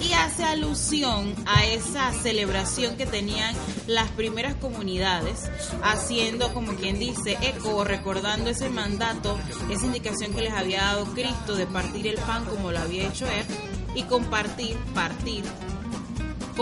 y 0.03 0.13
hace 0.13 0.45
alusión 0.45 1.35
a 1.47 1.65
esa 1.65 2.13
celebración 2.13 2.99
que 2.99 3.07
tenían 3.07 3.55
las 3.87 4.11
primeras 4.11 4.55
comunidades, 4.57 5.51
haciendo 5.83 6.53
como 6.53 6.75
quien 6.75 6.99
dice 6.99 7.39
eco, 7.41 7.77
o 7.77 7.85
recordando 7.85 8.51
ese 8.51 8.69
mandato, 8.69 9.39
esa 9.71 9.87
indicación 9.87 10.35
que 10.35 10.43
les 10.43 10.53
había 10.53 10.83
dado 10.83 11.07
Cristo 11.15 11.55
de 11.55 11.67
partir 11.67 12.09
el 12.09 12.19
pan 12.19 12.45
como 12.45 12.73
lo 12.73 12.79
había 12.79 13.09
hecho 13.09 13.25
él 13.25 13.47
y 13.95 14.03
compartir, 14.03 14.77
partir, 14.95 15.45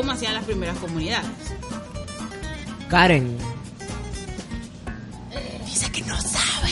como 0.00 0.12
hacían 0.12 0.32
las 0.32 0.44
primeras 0.44 0.78
comunidades. 0.78 1.28
Karen. 2.88 3.36
Dice 5.66 5.92
que 5.92 6.00
no 6.02 6.18
sabe. 6.18 6.70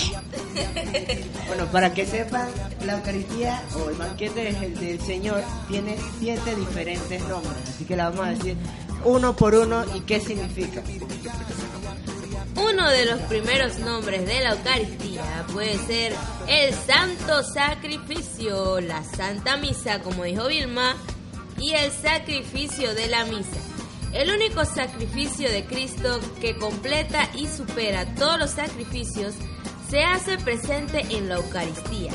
Bueno, 1.47 1.67
para 1.67 1.93
que 1.93 2.07
sepan, 2.07 2.49
la 2.87 2.95
Eucaristía 2.95 3.63
o 3.77 3.91
el 3.91 3.97
banquete 3.97 4.53
del, 4.53 4.81
del 4.81 5.01
Señor 5.03 5.43
tiene 5.69 5.99
siete 6.19 6.57
diferentes 6.57 7.21
nombres. 7.29 7.55
Así 7.69 7.85
que 7.85 7.97
la 7.97 8.09
vamos 8.09 8.27
a 8.27 8.31
decir 8.31 8.57
uno 9.05 9.37
por 9.37 9.55
uno 9.55 9.85
y 9.95 10.01
qué 10.01 10.21
significa. 10.21 10.83
Uno 12.57 12.89
de 12.89 13.05
los 13.05 13.21
primeros 13.23 13.79
nombres 13.81 14.27
de 14.27 14.41
la 14.41 14.53
Eucaristía 14.53 15.45
puede 15.53 15.77
ser 15.87 16.15
el 16.49 16.73
Santo 16.73 17.43
Sacrificio, 17.43 18.81
la 18.81 19.05
Santa 19.05 19.59
Misa, 19.59 20.01
como 20.01 20.25
dijo 20.25 20.49
Vilma, 20.49 20.97
y 21.61 21.73
el 21.73 21.91
sacrificio 21.91 22.95
de 22.95 23.09
la 23.09 23.25
misa. 23.25 23.61
El 24.13 24.31
único 24.31 24.65
sacrificio 24.65 25.51
de 25.51 25.65
Cristo 25.65 26.19
que 26.41 26.57
completa 26.57 27.29
y 27.35 27.47
supera 27.47 28.07
todos 28.15 28.39
los 28.39 28.51
sacrificios 28.51 29.35
se 29.91 30.03
hace 30.03 30.39
presente 30.39 31.01
en 31.11 31.29
la 31.29 31.37
Eucaristía. 31.37 32.13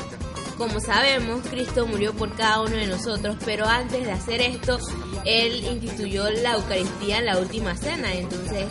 Como 0.58 0.80
sabemos, 0.80 1.44
Cristo 1.48 1.86
murió 1.86 2.12
por 2.14 2.34
cada 2.36 2.60
uno 2.60 2.76
de 2.76 2.86
nosotros, 2.86 3.36
pero 3.44 3.66
antes 3.66 4.04
de 4.04 4.12
hacer 4.12 4.40
esto, 4.40 4.78
Él 5.24 5.64
instituyó 5.64 6.30
la 6.30 6.54
Eucaristía 6.54 7.18
en 7.18 7.26
la 7.26 7.38
última 7.38 7.76
cena. 7.76 8.12
Entonces, 8.12 8.66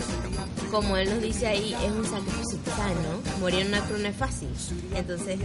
como 0.71 0.95
Él 0.95 1.09
nos 1.09 1.21
dice 1.21 1.47
ahí, 1.47 1.73
es 1.73 1.91
un 1.91 2.05
sacrificio 2.05 2.57
total, 2.59 2.95
¿no? 3.03 3.39
Morir 3.39 3.59
en 3.59 3.67
una 3.67 3.81
cruz 3.81 3.99
es 3.99 4.15
fácil. 4.15 4.49
Entonces, 4.95 5.39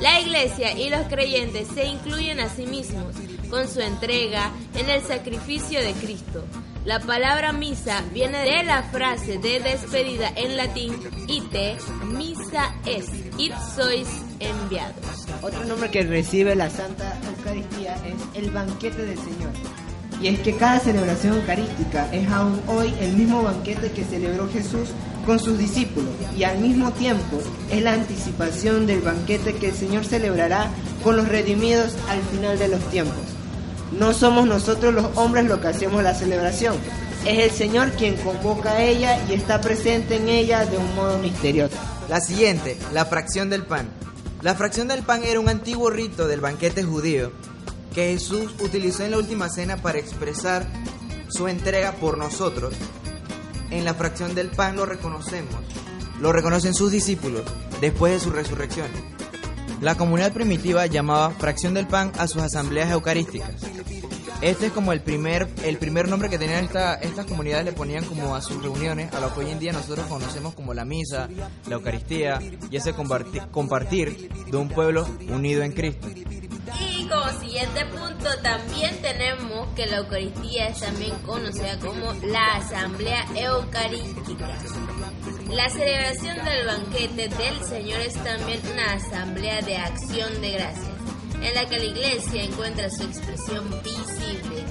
la 0.00 0.20
iglesia 0.20 0.78
y 0.78 0.90
los 0.90 1.02
creyentes 1.08 1.68
se 1.74 1.86
incluyen 1.86 2.38
a 2.38 2.48
sí 2.48 2.66
mismos 2.66 3.14
con 3.52 3.68
su 3.68 3.80
entrega 3.80 4.50
en 4.74 4.88
el 4.88 5.02
sacrificio 5.02 5.78
de 5.78 5.92
Cristo. 5.92 6.42
La 6.86 7.00
palabra 7.00 7.52
misa 7.52 8.02
viene 8.10 8.38
de 8.38 8.62
la 8.64 8.82
frase 8.84 9.36
de 9.36 9.60
despedida 9.60 10.32
en 10.34 10.56
latín 10.56 10.94
ite, 11.28 11.76
misa 12.06 12.74
es, 12.86 13.10
id 13.36 13.52
sois 13.76 14.08
enviados. 14.40 15.26
Otro 15.42 15.64
nombre 15.66 15.90
que 15.90 16.02
recibe 16.02 16.56
la 16.56 16.70
Santa 16.70 17.14
Eucaristía 17.36 17.94
es 18.06 18.42
el 18.42 18.50
banquete 18.50 19.04
del 19.04 19.18
Señor. 19.18 19.50
Y 20.22 20.28
es 20.28 20.40
que 20.40 20.56
cada 20.56 20.80
celebración 20.80 21.36
eucarística 21.36 22.08
es 22.10 22.26
aún 22.30 22.58
hoy 22.68 22.94
el 23.00 23.12
mismo 23.12 23.42
banquete 23.42 23.92
que 23.92 24.04
celebró 24.04 24.48
Jesús 24.48 24.88
con 25.26 25.38
sus 25.38 25.58
discípulos 25.58 26.14
y 26.36 26.44
al 26.44 26.58
mismo 26.58 26.90
tiempo 26.92 27.38
es 27.70 27.82
la 27.82 27.92
anticipación 27.92 28.86
del 28.86 29.02
banquete 29.02 29.54
que 29.56 29.68
el 29.68 29.74
Señor 29.74 30.06
celebrará 30.06 30.70
con 31.04 31.18
los 31.18 31.28
redimidos 31.28 31.96
al 32.08 32.22
final 32.22 32.58
de 32.58 32.68
los 32.68 32.80
tiempos. 32.90 33.31
No 33.98 34.14
somos 34.14 34.46
nosotros 34.46 34.94
los 34.94 35.16
hombres 35.16 35.44
los 35.46 35.60
que 35.60 35.68
hacemos 35.68 36.02
la 36.02 36.14
celebración, 36.14 36.76
es 37.24 37.38
el 37.38 37.50
Señor 37.50 37.92
quien 37.92 38.16
convoca 38.16 38.72
a 38.72 38.82
ella 38.82 39.18
y 39.28 39.34
está 39.34 39.60
presente 39.60 40.16
en 40.16 40.28
ella 40.28 40.64
de 40.64 40.76
un 40.76 40.94
modo 40.96 41.18
misterioso. 41.18 41.76
La 42.08 42.20
siguiente, 42.20 42.76
la 42.92 43.04
fracción 43.04 43.48
del 43.48 43.64
pan. 43.64 43.88
La 44.40 44.56
fracción 44.56 44.88
del 44.88 45.04
pan 45.04 45.22
era 45.22 45.38
un 45.38 45.48
antiguo 45.48 45.88
rito 45.88 46.26
del 46.26 46.40
banquete 46.40 46.82
judío 46.82 47.30
que 47.94 48.12
Jesús 48.12 48.52
utilizó 48.60 49.04
en 49.04 49.12
la 49.12 49.18
última 49.18 49.48
cena 49.48 49.76
para 49.76 49.98
expresar 49.98 50.66
su 51.28 51.46
entrega 51.46 51.92
por 51.92 52.18
nosotros. 52.18 52.74
En 53.70 53.84
la 53.84 53.94
fracción 53.94 54.34
del 54.34 54.50
pan 54.50 54.76
lo 54.76 54.84
reconocemos, 54.84 55.54
lo 56.20 56.32
reconocen 56.32 56.74
sus 56.74 56.90
discípulos 56.90 57.42
después 57.80 58.14
de 58.14 58.20
su 58.20 58.30
resurrección. 58.30 58.88
La 59.80 59.96
comunidad 59.96 60.32
primitiva 60.32 60.86
llamaba 60.86 61.30
fracción 61.30 61.74
del 61.74 61.86
pan 61.86 62.12
a 62.18 62.26
sus 62.26 62.42
asambleas 62.42 62.90
eucarísticas. 62.90 63.71
Este 64.42 64.66
es 64.66 64.72
como 64.72 64.92
el 64.92 65.00
primer, 65.00 65.48
el 65.64 65.78
primer 65.78 66.08
nombre 66.08 66.28
que 66.28 66.36
tenían 66.36 66.64
esta, 66.64 66.94
estas 66.94 67.26
comunidades, 67.26 67.64
le 67.64 67.72
ponían 67.72 68.04
como 68.04 68.34
a 68.34 68.42
sus 68.42 68.60
reuniones, 68.60 69.12
a 69.14 69.20
lo 69.20 69.32
que 69.32 69.40
hoy 69.40 69.50
en 69.52 69.60
día 69.60 69.72
nosotros 69.72 70.04
conocemos 70.06 70.54
como 70.54 70.74
la 70.74 70.84
misa, 70.84 71.28
la 71.68 71.76
Eucaristía 71.76 72.40
y 72.68 72.76
ese 72.76 72.92
comparti- 72.92 73.48
compartir 73.52 74.28
de 74.50 74.56
un 74.56 74.68
pueblo 74.68 75.06
unido 75.28 75.62
en 75.62 75.70
Cristo. 75.72 76.08
Y 76.80 77.06
como 77.08 77.40
siguiente 77.40 77.84
punto 77.86 78.28
también 78.42 79.00
tenemos 79.00 79.68
que 79.76 79.86
la 79.86 79.98
Eucaristía 79.98 80.68
es 80.68 80.80
también 80.80 81.12
conocida 81.24 81.78
como 81.78 82.12
la 82.26 82.56
Asamblea 82.56 83.24
Eucarística. 83.36 84.48
La 85.50 85.70
celebración 85.70 86.44
del 86.44 86.66
banquete 86.66 87.28
del 87.28 87.64
Señor 87.68 88.00
es 88.00 88.14
también 88.14 88.60
una 88.72 88.92
asamblea 88.94 89.60
de 89.60 89.76
acción 89.76 90.40
de 90.40 90.50
gracias. 90.50 90.86
en 91.42 91.54
la 91.54 91.68
que 91.68 91.76
la 91.76 91.84
iglesia 91.86 92.44
encuentra 92.44 92.88
su 92.88 93.02
expresión 93.02 93.68
visible. 93.82 94.11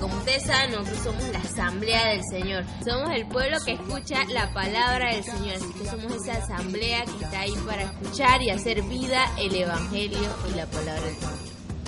Como 0.01 0.17
ustedes 0.17 0.43
saben, 0.43 0.71
nosotros 0.71 0.97
somos 1.03 1.23
la 1.31 1.39
asamblea 1.39 2.07
del 2.07 2.21
Señor. 2.23 2.63
Somos 2.83 3.11
el 3.11 3.27
pueblo 3.27 3.57
que 3.63 3.73
escucha 3.73 4.25
la 4.33 4.51
palabra 4.51 5.13
del 5.13 5.23
Señor. 5.23 5.57
Así 5.57 5.71
que 5.73 5.85
somos 5.85 6.13
esa 6.15 6.43
asamblea 6.43 7.05
que 7.05 7.23
está 7.23 7.41
ahí 7.41 7.53
para 7.67 7.83
escuchar 7.83 8.41
y 8.41 8.49
hacer 8.49 8.81
vida 8.81 9.23
el 9.37 9.53
Evangelio 9.53 10.17
y 10.51 10.57
la 10.57 10.65
palabra 10.65 11.01
del 11.01 11.15
Señor. 11.15 11.33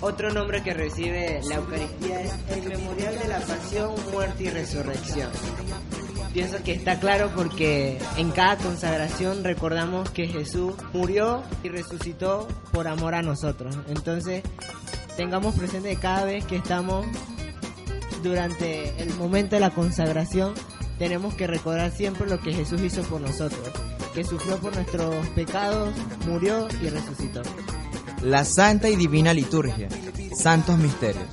Otro 0.02 0.32
nombre 0.32 0.62
que 0.62 0.76
recibe 0.76 1.42
la 1.50 1.56
Eucaristía 1.56 2.22
es 2.22 2.34
el 2.50 2.70
Memorial 2.70 3.18
de 3.18 3.28
la 3.28 3.40
Pasión, 3.40 3.96
Muerte 4.12 4.44
y 4.44 4.50
Resurrección. 4.50 5.32
Pienso 6.34 6.62
que 6.64 6.74
está 6.74 7.00
claro 7.00 7.32
porque 7.36 7.98
en 8.18 8.30
cada 8.30 8.58
consagración 8.58 9.44
recordamos 9.44 10.12
que 10.12 10.28
Jesús 10.28 10.76
murió 10.94 11.42
y 11.64 11.70
resucitó 11.70 12.48
por 12.72 12.88
amor 12.88 13.16
a 13.16 13.24
nosotros. 13.24 13.76
Entonces, 13.88 14.44
tengamos 15.16 15.56
presente 15.56 15.96
cada 15.96 16.26
vez 16.26 16.46
que 16.46 16.58
estamos 16.58 17.08
durante 18.24 18.94
el 19.02 19.14
momento 19.16 19.56
de 19.56 19.60
la 19.60 19.70
consagración, 19.70 20.54
tenemos 20.98 21.34
que 21.36 21.48
recordar 21.48 21.92
siempre 21.92 22.28
lo 22.28 22.40
que 22.40 22.54
Jesús 22.54 22.82
hizo 22.82 23.02
por 23.04 23.22
nosotros, 23.22 23.70
que 24.14 24.24
sufrió 24.24 24.58
por 24.58 24.74
nuestros 24.74 25.28
pecados, 25.30 25.94
murió 26.28 26.68
y 26.82 26.90
resucitó. 26.90 27.42
La 28.22 28.46
Santa 28.46 28.90
y 28.90 28.96
Divina 28.96 29.34
Liturgia, 29.34 29.90
Santos 30.36 30.78
Misterios. 30.78 31.26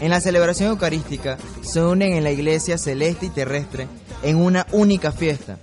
En 0.00 0.10
la 0.10 0.20
celebración 0.20 0.70
eucarística 0.70 1.36
se 1.60 1.82
unen 1.82 2.12
en 2.12 2.24
la 2.24 2.30
iglesia 2.30 2.78
celeste 2.78 3.26
y 3.26 3.30
terrestre 3.30 3.88
en 4.22 4.36
una 4.36 4.66
única 4.72 5.12
fiesta, 5.12 5.58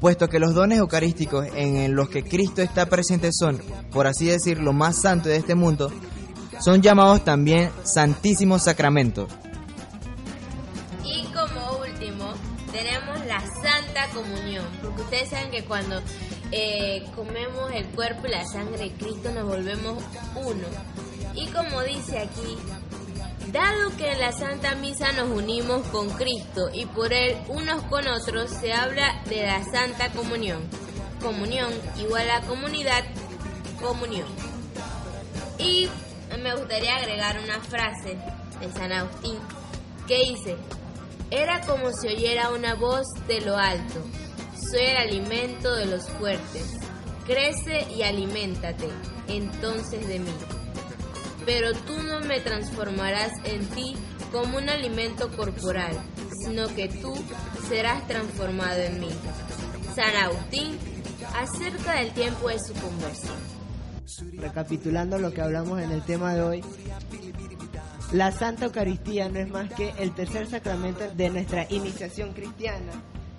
puesto 0.00 0.28
que 0.28 0.38
los 0.38 0.54
dones 0.54 0.78
eucarísticos 0.78 1.46
en 1.54 1.94
los 1.94 2.08
que 2.08 2.22
Cristo 2.22 2.62
está 2.62 2.86
presente 2.86 3.30
son, 3.32 3.60
por 3.90 4.06
así 4.06 4.26
decir, 4.26 4.60
lo 4.60 4.72
más 4.72 5.02
santo 5.02 5.28
de 5.28 5.36
este 5.36 5.54
mundo, 5.54 5.90
son 6.60 6.80
llamados 6.80 7.24
también 7.24 7.70
Santísimos 7.84 8.62
Sacramentos. 8.62 9.28
Comunión, 14.14 14.64
porque 14.82 15.02
ustedes 15.02 15.30
saben 15.30 15.50
que 15.50 15.64
cuando 15.64 16.00
eh, 16.52 17.04
comemos 17.14 17.70
el 17.72 17.86
cuerpo 17.86 18.26
y 18.26 18.30
la 18.30 18.44
sangre 18.46 18.78
de 18.78 18.92
Cristo 18.92 19.30
nos 19.32 19.44
volvemos 19.44 20.02
uno. 20.36 20.66
Y 21.34 21.46
como 21.48 21.82
dice 21.82 22.18
aquí, 22.18 22.56
dado 23.52 23.96
que 23.96 24.12
en 24.12 24.20
la 24.20 24.32
Santa 24.32 24.74
Misa 24.74 25.12
nos 25.12 25.30
unimos 25.30 25.86
con 25.88 26.08
Cristo 26.10 26.68
y 26.72 26.86
por 26.86 27.12
él 27.12 27.36
unos 27.48 27.82
con 27.84 28.06
otros, 28.08 28.50
se 28.50 28.72
habla 28.72 29.22
de 29.26 29.46
la 29.46 29.64
Santa 29.64 30.10
Comunión. 30.10 30.62
Comunión 31.22 31.72
igual 31.98 32.30
a 32.30 32.40
comunidad, 32.42 33.04
comunión. 33.80 34.28
Y 35.58 35.88
me 36.42 36.54
gustaría 36.54 36.96
agregar 36.96 37.38
una 37.42 37.60
frase 37.60 38.16
de 38.60 38.72
San 38.72 38.92
Agustín 38.92 39.38
que 40.06 40.18
dice, 40.24 40.56
era 41.30 41.60
como 41.66 41.92
si 41.92 42.08
oyera 42.08 42.50
una 42.50 42.74
voz 42.74 43.06
de 43.26 43.40
lo 43.42 43.56
alto, 43.56 44.00
soy 44.70 44.80
el 44.80 44.96
alimento 44.96 45.74
de 45.74 45.86
los 45.86 46.08
fuertes, 46.08 46.78
crece 47.26 47.86
y 47.94 48.02
aliméntate 48.02 48.88
entonces 49.28 50.06
de 50.08 50.20
mí. 50.20 50.32
Pero 51.44 51.72
tú 51.72 52.02
no 52.02 52.20
me 52.20 52.40
transformarás 52.40 53.32
en 53.44 53.66
ti 53.68 53.96
como 54.32 54.58
un 54.58 54.68
alimento 54.68 55.30
corporal, 55.36 55.96
sino 56.42 56.68
que 56.74 56.88
tú 56.88 57.14
serás 57.68 58.06
transformado 58.06 58.80
en 58.80 59.00
mí. 59.00 59.10
San 59.94 60.14
Agustín, 60.16 60.78
acerca 61.34 61.94
del 61.94 62.10
tiempo 62.12 62.48
de 62.48 62.58
su 62.58 62.72
conversión. 62.74 63.36
Recapitulando 64.38 65.18
lo 65.18 65.32
que 65.32 65.42
hablamos 65.42 65.80
en 65.80 65.90
el 65.90 66.02
tema 66.02 66.34
de 66.34 66.42
hoy, 66.42 66.64
la 68.12 68.32
Santa 68.32 68.66
Eucaristía 68.66 69.28
no 69.28 69.38
es 69.38 69.48
más 69.50 69.72
que 69.72 69.92
el 69.98 70.14
tercer 70.14 70.48
sacramento 70.48 71.10
de 71.14 71.30
nuestra 71.30 71.66
iniciación 71.70 72.32
cristiana, 72.32 72.92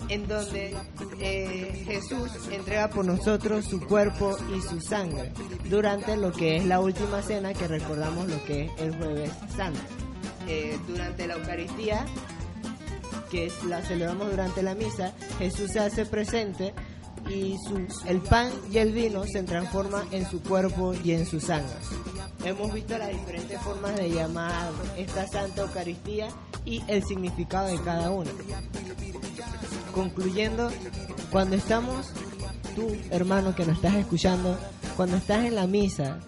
en 0.10 0.28
donde 0.28 0.76
eh, 1.20 1.84
Jesús 1.86 2.30
entrega 2.52 2.90
por 2.90 3.06
nosotros 3.06 3.66
su 3.66 3.80
cuerpo 3.82 4.38
y 4.56 4.62
su 4.62 4.80
sangre 4.80 5.32
durante 5.70 6.18
lo 6.18 6.32
que 6.32 6.58
es 6.58 6.66
la 6.66 6.80
última 6.80 7.22
cena 7.22 7.54
que 7.54 7.68
recordamos 7.68 8.28
lo 8.28 8.44
que 8.46 8.66
es 8.66 8.72
el 8.80 8.96
jueves 8.96 9.32
santo. 9.56 9.80
Eh, 10.48 10.78
durante 10.88 11.28
la 11.28 11.36
Eucaristía, 11.36 12.06
que 13.30 13.52
la 13.68 13.82
celebramos 13.82 14.30
durante 14.32 14.64
la 14.64 14.76
misa, 14.76 15.14
Jesús 15.38 15.72
se 15.72 15.80
hace 15.80 16.06
presente 16.06 16.74
y 17.30 17.58
su, 17.68 17.88
el 18.08 18.22
pan 18.22 18.52
y 18.72 18.78
el 18.78 18.92
vino 18.92 19.24
se 19.26 19.44
transforman 19.44 20.08
en 20.12 20.30
su 20.30 20.42
cuerpo 20.42 20.94
y 21.04 21.12
en 21.12 21.26
su 21.26 21.40
sangre. 21.40 21.76
Hemos 22.44 22.74
visto 22.74 22.98
las 22.98 23.10
diferentes 23.10 23.62
formas 23.62 23.96
de 23.98 24.10
llamar 24.10 24.72
esta 24.98 25.28
Santa 25.28 25.62
Eucaristía 25.64 26.30
y 26.66 26.82
el 26.88 27.04
significado 27.04 27.68
de 27.68 27.82
cada 27.82 28.12
una. 28.12 28.32
Concluyendo, 29.94 30.72
cuando 31.32 31.58
estamos, 31.58 32.08
tú 32.76 32.96
hermano 33.12 33.56
que 33.56 33.66
nos 33.66 33.76
estás 33.76 33.96
escuchando, 33.96 34.58
cuando 34.96 35.18
estás 35.18 35.46
en 35.46 35.56
la 35.56 35.68
misa, 35.68 36.20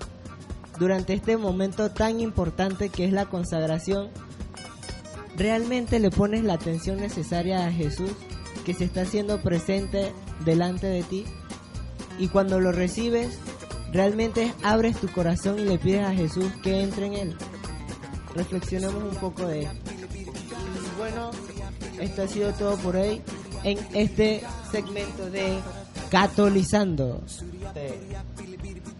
durante 0.78 1.14
este 1.14 1.38
momento 1.38 1.92
tan 1.92 2.20
importante 2.20 2.90
que 2.90 3.06
es 3.06 3.14
la 3.14 3.28
consagración, 3.28 4.10
¿realmente 5.38 6.00
le 6.00 6.10
pones 6.10 6.44
la 6.44 6.54
atención 6.54 7.00
necesaria 7.00 7.66
a 7.66 7.72
Jesús 7.72 8.12
que 8.66 8.74
se 8.74 8.84
está 8.84 9.02
haciendo 9.04 9.42
presente 9.42 10.12
delante 10.44 10.88
de 10.88 11.04
ti? 11.04 11.26
Y 12.20 12.28
cuando 12.28 12.60
lo 12.60 12.72
recibes, 12.72 13.38
¿realmente 13.92 14.54
abres 14.64 14.98
tu 14.98 15.08
corazón 15.10 15.60
y 15.60 15.64
le 15.64 15.78
pides 15.78 16.06
a 16.06 16.14
Jesús 16.14 16.46
que 16.64 16.82
entre 16.82 17.08
en 17.08 17.14
él? 17.14 17.36
Reflexionemos 18.36 19.04
un 19.04 19.16
poco 19.16 19.46
de 19.48 19.64
esto. 19.64 19.92
Bueno, 20.98 21.32
esto 22.00 22.24
ha 22.24 22.28
sido 22.28 22.54
todo 22.54 22.78
por 22.78 22.96
hoy 22.96 23.22
en 23.64 23.78
este 23.94 24.42
segmento 24.72 25.30
de 25.30 25.60
Catolizando. 26.10 27.24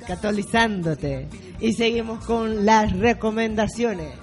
Catolizándote. 0.08 1.28
Y 1.60 1.74
seguimos 1.74 2.24
con 2.26 2.66
las 2.66 2.92
recomendaciones. 2.98 4.14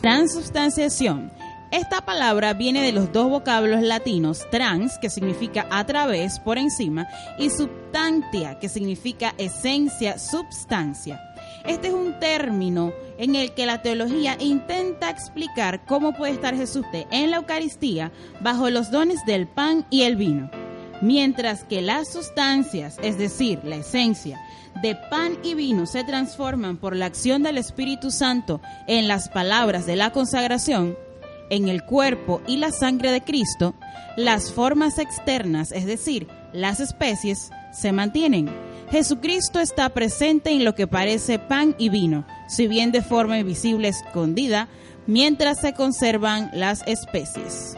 Transubstanciación. 0.00 1.30
Esta 1.72 2.04
palabra 2.04 2.52
viene 2.52 2.82
de 2.82 2.92
los 2.92 3.14
dos 3.14 3.30
vocablos 3.30 3.80
latinos 3.80 4.46
trans, 4.50 4.98
que 4.98 5.08
significa 5.08 5.66
a 5.70 5.86
través, 5.86 6.38
por 6.38 6.58
encima, 6.58 7.08
y 7.38 7.48
substantia, 7.48 8.58
que 8.58 8.68
significa 8.68 9.34
esencia, 9.38 10.18
substancia. 10.18 11.18
Este 11.64 11.88
es 11.88 11.94
un 11.94 12.20
término 12.20 12.92
en 13.16 13.36
el 13.36 13.54
que 13.54 13.64
la 13.64 13.80
teología 13.80 14.36
intenta 14.38 15.08
explicar 15.08 15.86
cómo 15.86 16.12
puede 16.12 16.34
estar 16.34 16.54
Jesús 16.54 16.84
en 17.10 17.30
la 17.30 17.38
Eucaristía 17.38 18.12
bajo 18.42 18.68
los 18.68 18.90
dones 18.90 19.24
del 19.24 19.48
pan 19.48 19.86
y 19.88 20.02
el 20.02 20.16
vino. 20.16 20.50
Mientras 21.00 21.64
que 21.64 21.80
las 21.80 22.12
sustancias, 22.12 22.98
es 23.02 23.16
decir, 23.16 23.60
la 23.64 23.76
esencia 23.76 24.38
de 24.82 24.94
pan 24.94 25.38
y 25.42 25.54
vino 25.54 25.86
se 25.86 26.04
transforman 26.04 26.76
por 26.76 26.94
la 26.94 27.06
acción 27.06 27.42
del 27.42 27.56
Espíritu 27.56 28.10
Santo 28.10 28.60
en 28.86 29.08
las 29.08 29.30
palabras 29.30 29.86
de 29.86 29.96
la 29.96 30.10
consagración, 30.10 30.98
en 31.52 31.68
el 31.68 31.84
cuerpo 31.84 32.40
y 32.46 32.56
la 32.56 32.72
sangre 32.72 33.12
de 33.12 33.20
Cristo, 33.20 33.74
las 34.16 34.50
formas 34.52 34.98
externas, 34.98 35.70
es 35.70 35.84
decir, 35.84 36.26
las 36.52 36.80
especies, 36.80 37.50
se 37.72 37.92
mantienen. 37.92 38.50
Jesucristo 38.90 39.60
está 39.60 39.90
presente 39.90 40.50
en 40.50 40.64
lo 40.64 40.74
que 40.74 40.86
parece 40.86 41.38
pan 41.38 41.74
y 41.78 41.90
vino, 41.90 42.26
si 42.48 42.66
bien 42.66 42.90
de 42.90 43.02
forma 43.02 43.38
invisible 43.38 43.88
escondida, 43.88 44.68
mientras 45.06 45.60
se 45.60 45.74
conservan 45.74 46.50
las 46.54 46.82
especies. 46.86 47.76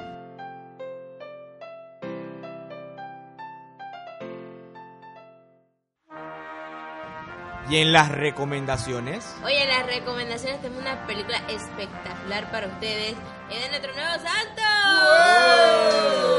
Y 7.69 7.79
en 7.79 7.93
las 7.93 8.11
recomendaciones, 8.11 9.25
Oye, 9.43 9.65
las 9.67 9.87
recomendaciones 9.87 10.61
tenemos 10.61 10.83
una 10.83 11.07
película 11.07 11.39
espectacular 11.49 12.51
para 12.51 12.67
ustedes. 12.67 13.15
Es 13.51 13.63
de 13.63 13.69
nuestro 13.69 13.95
nuevo 13.95 14.13
santo. 14.23 14.63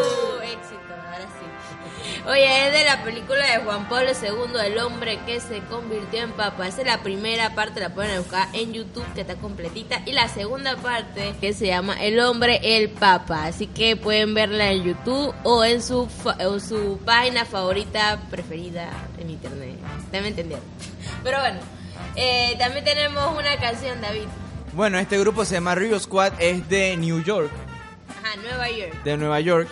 Sí. 0.04 0.35
Oye, 2.28 2.68
es 2.68 2.74
de 2.74 2.84
la 2.86 3.04
película 3.04 3.46
de 3.52 3.64
Juan 3.64 3.88
Pablo 3.88 4.10
II, 4.10 4.60
El 4.66 4.80
hombre 4.80 5.20
que 5.28 5.40
se 5.40 5.60
convirtió 5.70 6.24
en 6.24 6.32
papa. 6.32 6.68
Esa 6.68 6.82
es 6.82 6.88
la 6.88 7.04
primera 7.04 7.54
parte, 7.54 7.80
la 7.80 7.94
pueden 7.94 8.18
buscar 8.18 8.48
en 8.54 8.74
YouTube, 8.74 9.06
que 9.14 9.22
está 9.22 9.36
completita. 9.36 10.02
Y 10.08 10.12
la 10.14 10.28
segunda 10.28 10.76
parte, 10.78 11.36
que 11.40 11.54
se 11.54 11.68
llama 11.68 12.02
El 12.04 12.20
hombre, 12.20 12.60
el 12.64 12.90
papa. 12.90 13.46
Así 13.46 13.68
que 13.68 13.96
pueden 13.96 14.34
verla 14.34 14.72
en 14.72 14.84
YouTube 14.84 15.36
o 15.44 15.64
en 15.64 15.84
su, 15.84 16.08
o 16.44 16.60
su 16.60 17.00
página 17.06 17.46
favorita 17.46 18.20
preferida 18.32 18.90
en 19.20 19.30
internet. 19.30 19.76
¿Ustedes 20.00 20.22
me 20.24 20.30
entendieron? 20.30 20.66
Pero 21.24 21.40
bueno, 21.40 21.60
eh, 22.16 22.56
también 22.58 22.84
tenemos 22.86 23.38
una 23.38 23.56
canción, 23.58 24.02
David. 24.02 24.26
Bueno, 24.74 24.98
este 24.98 25.20
grupo 25.20 25.46
se 25.46 25.54
llama 25.56 25.76
Rio 25.76 26.00
Squad, 26.00 26.34
es 26.40 26.68
de 26.70 26.98
New 26.98 27.24
York, 27.24 27.52
Ajá, 28.10 28.36
Nueva 28.42 28.68
York. 28.70 29.04
de 29.04 29.16
Nueva 29.18 29.40
York. 29.42 29.70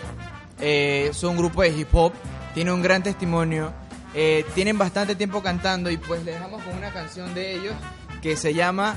Eh, 0.62 1.10
son 1.14 1.32
un 1.32 1.38
grupo 1.38 1.62
de 1.64 1.70
hip 1.70 1.90
hop, 1.94 2.14
tienen 2.54 2.74
un 2.74 2.82
gran 2.82 3.04
testimonio, 3.04 3.74
eh, 4.14 4.46
tienen 4.54 4.78
bastante 4.78 5.16
tiempo 5.16 5.42
cantando 5.42 5.90
y 5.90 5.98
pues 5.98 6.24
les 6.24 6.36
dejamos 6.36 6.62
con 6.64 6.76
una 6.78 6.92
canción 6.92 7.34
de 7.34 7.56
ellos 7.56 7.74
que 8.22 8.38
se 8.38 8.54
llama 8.54 8.96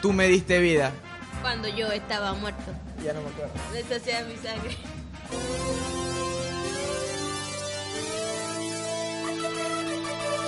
Tú 0.00 0.12
me 0.14 0.28
diste 0.28 0.58
vida. 0.60 0.92
Cuando 1.42 1.68
yo 1.68 1.90
estaba 1.92 2.32
muerto. 2.34 2.72
Ya 3.04 3.12
no 3.12 3.20
me 3.20 3.28
acuerdo. 3.28 3.52
Deshacía 3.72 4.24
mi 4.24 4.36
sangre. 4.36 4.76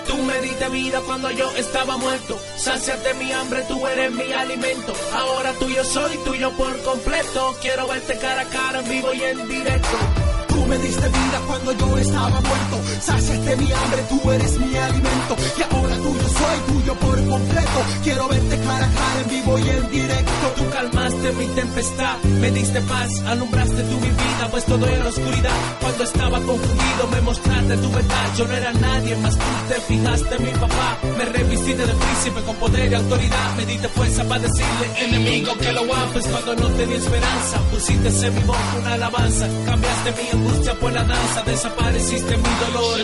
Tú 0.06 0.16
me 0.22 0.40
diste 0.40 0.68
vida 0.70 1.00
cuando 1.06 1.30
yo 1.30 1.50
estaba 1.56 1.96
muerto. 1.98 2.38
Saciate 2.56 3.14
mi 3.14 3.30
hambre, 3.32 3.62
tú 3.68 3.86
eres 3.86 4.12
mi 4.12 4.32
alimento. 4.32 4.94
Ahora 5.14 5.52
tuyo 5.54 5.84
soy, 5.84 6.16
tuyo 6.24 6.50
por 6.56 6.82
completo. 6.82 7.56
Quiero 7.60 7.86
verte 7.88 8.18
cara 8.18 8.42
a 8.42 8.46
cara, 8.46 8.80
en 8.80 8.88
vivo 8.88 9.12
y 9.12 9.22
en 9.22 9.48
directo. 9.48 10.21
Me 10.68 10.78
diste 10.78 11.06
vida 11.06 11.40
cuando 11.46 11.72
yo 11.72 11.98
estaba 11.98 12.40
muerto. 12.40 12.80
Saciaste 13.00 13.56
mi 13.56 13.72
hambre, 13.72 14.02
tú 14.08 14.30
eres 14.30 14.58
mi 14.58 14.76
alimento. 14.76 15.36
Y 15.58 15.62
ahora 15.62 15.96
tuyo 15.96 16.28
soy, 16.28 16.58
tuyo 16.74 16.94
por 16.94 17.28
completo. 17.28 17.78
Quiero 18.02 18.28
verte 18.28 18.58
cara 18.58 18.86
a 18.86 18.90
cara, 18.90 19.20
en 19.22 19.28
vivo 19.28 19.58
y 19.58 19.68
en 19.68 19.90
directo. 19.90 20.46
Tú 20.56 20.70
calmaste 20.70 21.32
mi 21.32 21.46
tempestad, 21.46 22.18
me 22.40 22.50
diste 22.52 22.80
paz, 22.82 23.10
alumbraste 23.26 23.82
tu 23.82 23.96
mi 24.00 24.08
vida, 24.08 24.48
pues 24.50 24.64
todo 24.64 24.86
era 24.86 25.08
oscuridad. 25.08 25.56
Cuando 25.80 26.04
estaba 26.04 26.40
confundido, 26.40 27.08
me 27.10 27.20
mostraste 27.20 27.76
tu 27.76 27.90
verdad. 27.90 28.34
Yo 28.36 28.46
no 28.46 28.54
era 28.54 28.72
nadie 28.72 29.16
más, 29.16 29.34
tú 29.34 29.44
te 29.68 29.80
fijaste 29.80 30.38
mi 30.38 30.50
papá. 30.52 30.98
Me 31.18 31.24
revististe 31.26 31.86
de 31.86 31.94
príncipe 31.94 32.40
con 32.46 32.56
poder 32.56 32.90
y 32.90 32.94
autoridad. 32.94 33.56
Me 33.56 33.66
diste 33.66 33.88
fuerza 33.88 34.24
para 34.24 34.40
decirle, 34.40 34.86
enemigo, 35.04 35.52
que 35.58 35.72
lo 35.72 35.80
aguantes 35.80 36.26
cuando 36.26 36.54
no 36.56 36.68
tenía 36.76 36.96
esperanza. 36.96 37.58
Pusiste 37.70 38.26
en 38.26 38.34
mi 38.34 38.40
boca 38.42 38.58
una 38.78 38.94
alabanza, 38.94 39.48
cambiaste 39.66 40.12
mi 40.12 40.40
angustia 40.40 40.61
por 40.70 40.92
la 40.92 41.02
danza, 41.02 41.42
desapareciste 41.42 42.36
mi 42.36 42.50
dolor. 42.64 43.00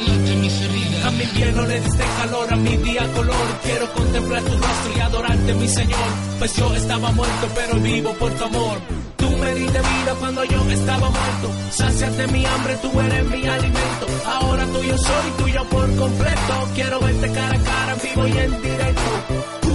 A 1.05 1.11
mi 1.11 1.23
invierno 1.25 1.62
le 1.66 1.81
diste 1.81 2.05
calor, 2.18 2.53
a 2.53 2.57
mi 2.57 2.77
día 2.77 3.12
color. 3.14 3.47
Quiero 3.62 3.92
contemplar 3.92 4.42
tu 4.42 4.53
rostro 4.53 4.92
y 4.97 5.01
adorarte, 5.01 5.55
mi 5.55 5.68
Señor. 5.68 6.09
Pues 6.38 6.57
yo 6.57 6.75
estaba 6.75 7.11
muerto, 7.12 7.49
pero 7.55 7.75
vivo 7.81 8.12
por 8.14 8.31
tu 8.33 8.44
amor. 8.44 8.79
Tú 9.16 9.31
me 9.31 9.55
diste 9.55 9.79
vida 9.79 10.14
cuando 10.21 10.44
yo 10.44 10.71
estaba 10.71 11.11
muerto. 11.11 11.51
Saciaste 11.71 12.27
mi 12.29 12.47
hambre, 12.47 12.77
tú 12.81 13.01
eres 13.01 13.25
mi 13.27 13.47
alimento. 13.47 14.07
Ahora 14.27 14.64
tuyo 14.66 14.97
soy, 14.99 15.31
tuyo 15.38 15.64
por 15.64 15.97
completo. 15.97 16.68
Quiero 16.75 17.01
verte 17.01 17.33
cara 17.33 17.55
a 17.55 17.64
cara, 17.64 17.94
vivo 18.03 18.29
y 18.29 18.38
en 18.38 18.62
directo. 18.62 18.88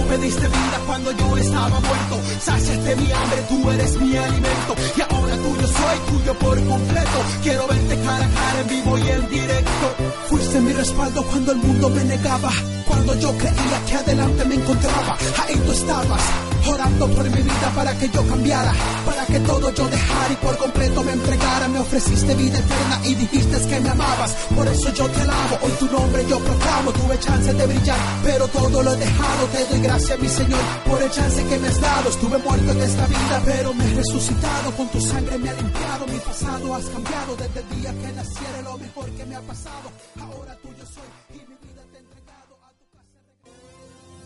Me 0.08 0.18
diste 0.18 0.46
vida 0.46 0.80
cuando 0.86 1.12
yo 1.12 1.36
estaba 1.36 1.80
muerto. 1.80 2.20
Saciaste 2.40 2.96
mi 2.96 3.12
hambre, 3.12 3.44
tú 3.48 3.70
eres 3.70 4.00
mi 4.00 4.16
alimento. 4.16 4.74
Y 4.96 5.00
ahora 5.00 5.36
tuyo 5.36 5.66
soy, 5.66 5.98
tuyo 6.08 6.34
por 6.38 6.64
completo. 6.66 7.18
Quiero 7.42 7.66
verte 7.66 7.98
cara 8.00 8.26
a 8.26 8.28
cara, 8.28 8.60
en 8.60 8.68
vivo 8.68 8.98
y 8.98 9.08
en 9.08 9.28
directo. 9.28 9.86
Fuiste 10.28 10.60
mi 10.60 10.72
respaldo 10.72 11.22
cuando 11.24 11.52
el 11.52 11.58
mundo 11.58 11.88
me 11.90 12.04
negaba. 12.04 12.50
Cuando 12.86 13.18
yo 13.18 13.36
creía 13.38 13.84
que 13.86 13.94
adelante 13.94 14.44
me 14.44 14.54
encontraba. 14.56 15.16
Ahí 15.46 15.56
tú 15.56 15.72
estabas, 15.72 16.22
orando 16.66 17.08
por 17.08 17.24
mi 17.30 17.42
vida 17.42 17.72
para 17.74 17.96
que 17.98 18.08
yo 18.08 18.26
cambiara. 18.26 18.72
Para 19.04 19.26
que 19.26 19.40
todo 19.40 19.72
yo 19.72 19.88
dejara 19.88 20.32
y 20.32 20.36
por 20.36 20.56
completo 20.56 21.02
me 21.02 21.12
entregara. 21.12 21.68
Me 21.68 21.78
ofreciste 21.78 22.34
vida 22.34 22.58
eterna 22.58 23.00
y 23.04 23.14
dijiste 23.14 23.54
que 23.68 23.80
me 23.80 23.90
amabas. 23.90 24.32
Por 24.54 24.66
eso 24.68 24.92
yo 24.92 25.08
te 25.08 25.20
alabo, 25.20 25.58
hoy 25.62 25.72
tu 25.78 25.86
nombre 25.86 26.26
yo 26.28 26.38
proclamo. 26.38 26.92
Tuve 26.92 27.18
chance 27.18 27.52
de 27.52 27.66
brillar, 27.66 27.98
pero 28.22 28.48
todo 28.48 28.82
lo 28.82 28.92
he 28.92 28.96
dejado. 28.96 29.46
Te 29.52 29.64
doy 29.66 29.80
gracias, 29.80 30.18
mi 30.18 30.28
Señor, 30.28 30.60
por 30.88 31.02
el 31.02 31.10
chance 31.10 31.44
que 31.44 31.58
me 31.58 31.68
has 31.68 31.80
dado. 31.80 32.10
Estuve 32.10 32.38
muerto 32.38 32.72
en 32.72 32.82
esta 32.82 33.06
vida, 33.06 33.42
pero 33.44 33.74
me 33.74 33.84
he 33.84 33.94
resucitado. 33.94 34.72
Con 34.76 34.88
tu 34.88 35.00
sangre 35.00 35.38
me 35.38 35.50
ha 35.50 35.54
limpiado. 35.54 36.06
Mi 36.06 36.18
pasado 36.18 36.74
has 36.74 36.84
cambiado. 36.86 37.36
Desde 37.36 37.60
el 37.60 37.80
día 37.80 37.92
que 37.92 38.12
naciera, 38.12 38.62
lo 38.62 38.78
mejor 38.78 39.10
que 39.10 39.24
me 39.26 39.36
ha 39.36 39.40
pasado. 39.42 39.90
Ahora 40.20 40.56
tuyo 40.62 40.84
soy 40.86 41.10
y 41.30 41.38
mi 41.38 41.56
vida 41.62 41.82
te 41.90 41.96
he 41.96 42.00
entregado. 42.00 42.54
A 42.62 42.70
tu 42.78 42.84
casa 42.92 43.14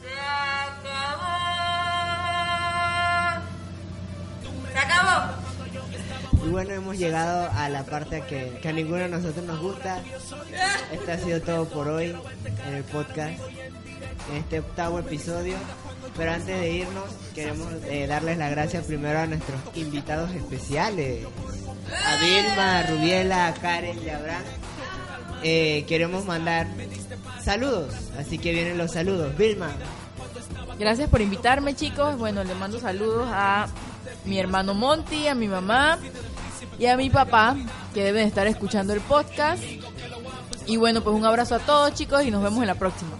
Se 0.02 0.12
acabó. 0.92 1.47
Y 6.44 6.50
bueno, 6.50 6.72
hemos 6.72 6.96
llegado 6.96 7.50
a 7.52 7.68
la 7.68 7.84
parte 7.84 8.22
que, 8.22 8.58
que 8.62 8.68
a 8.68 8.72
ninguno 8.72 9.02
de 9.02 9.08
nosotros 9.08 9.44
nos 9.44 9.60
gusta. 9.60 10.00
Este 10.92 11.12
ha 11.12 11.18
sido 11.18 11.40
todo 11.42 11.68
por 11.68 11.88
hoy 11.88 12.16
en 12.66 12.74
el 12.74 12.84
podcast, 12.84 13.38
en 14.30 14.36
este 14.36 14.60
octavo 14.60 15.00
episodio. 15.00 15.56
Pero 16.16 16.32
antes 16.32 16.60
de 16.60 16.70
irnos, 16.72 17.04
queremos 17.34 17.68
eh, 17.84 18.06
darles 18.06 18.38
las 18.38 18.50
gracias 18.50 18.84
primero 18.86 19.18
a 19.18 19.26
nuestros 19.26 19.60
invitados 19.74 20.30
especiales. 20.32 21.26
A 22.06 22.16
Vilma, 22.16 22.78
a 22.78 22.82
Rubiela, 22.84 23.46
a 23.48 23.54
Karen 23.54 23.98
y 24.02 24.08
a 24.08 24.16
Abraham. 24.16 24.42
Eh, 25.42 25.84
queremos 25.86 26.24
mandar 26.24 26.66
saludos, 27.42 27.94
así 28.18 28.38
que 28.38 28.52
vienen 28.52 28.78
los 28.78 28.92
saludos. 28.92 29.36
Vilma, 29.36 29.70
Gracias 30.78 31.10
por 31.10 31.20
invitarme, 31.20 31.74
chicos. 31.74 32.16
Bueno, 32.18 32.44
le 32.44 32.54
mando 32.54 32.78
saludos 32.78 33.28
a 33.32 33.66
mi 34.24 34.38
hermano 34.38 34.74
Monty, 34.74 35.28
a 35.28 35.34
mi 35.34 35.48
mamá 35.48 35.98
y 36.78 36.86
a 36.86 36.96
mi 36.96 37.10
papá, 37.10 37.56
que 37.94 38.04
deben 38.04 38.26
estar 38.26 38.46
escuchando 38.46 38.92
el 38.92 39.00
podcast. 39.00 39.62
Y 40.66 40.76
bueno, 40.76 41.02
pues 41.02 41.16
un 41.16 41.24
abrazo 41.24 41.54
a 41.54 41.58
todos, 41.60 41.94
chicos, 41.94 42.24
y 42.24 42.30
nos 42.30 42.42
vemos 42.42 42.60
en 42.60 42.66
la 42.66 42.74
próxima. 42.74 43.16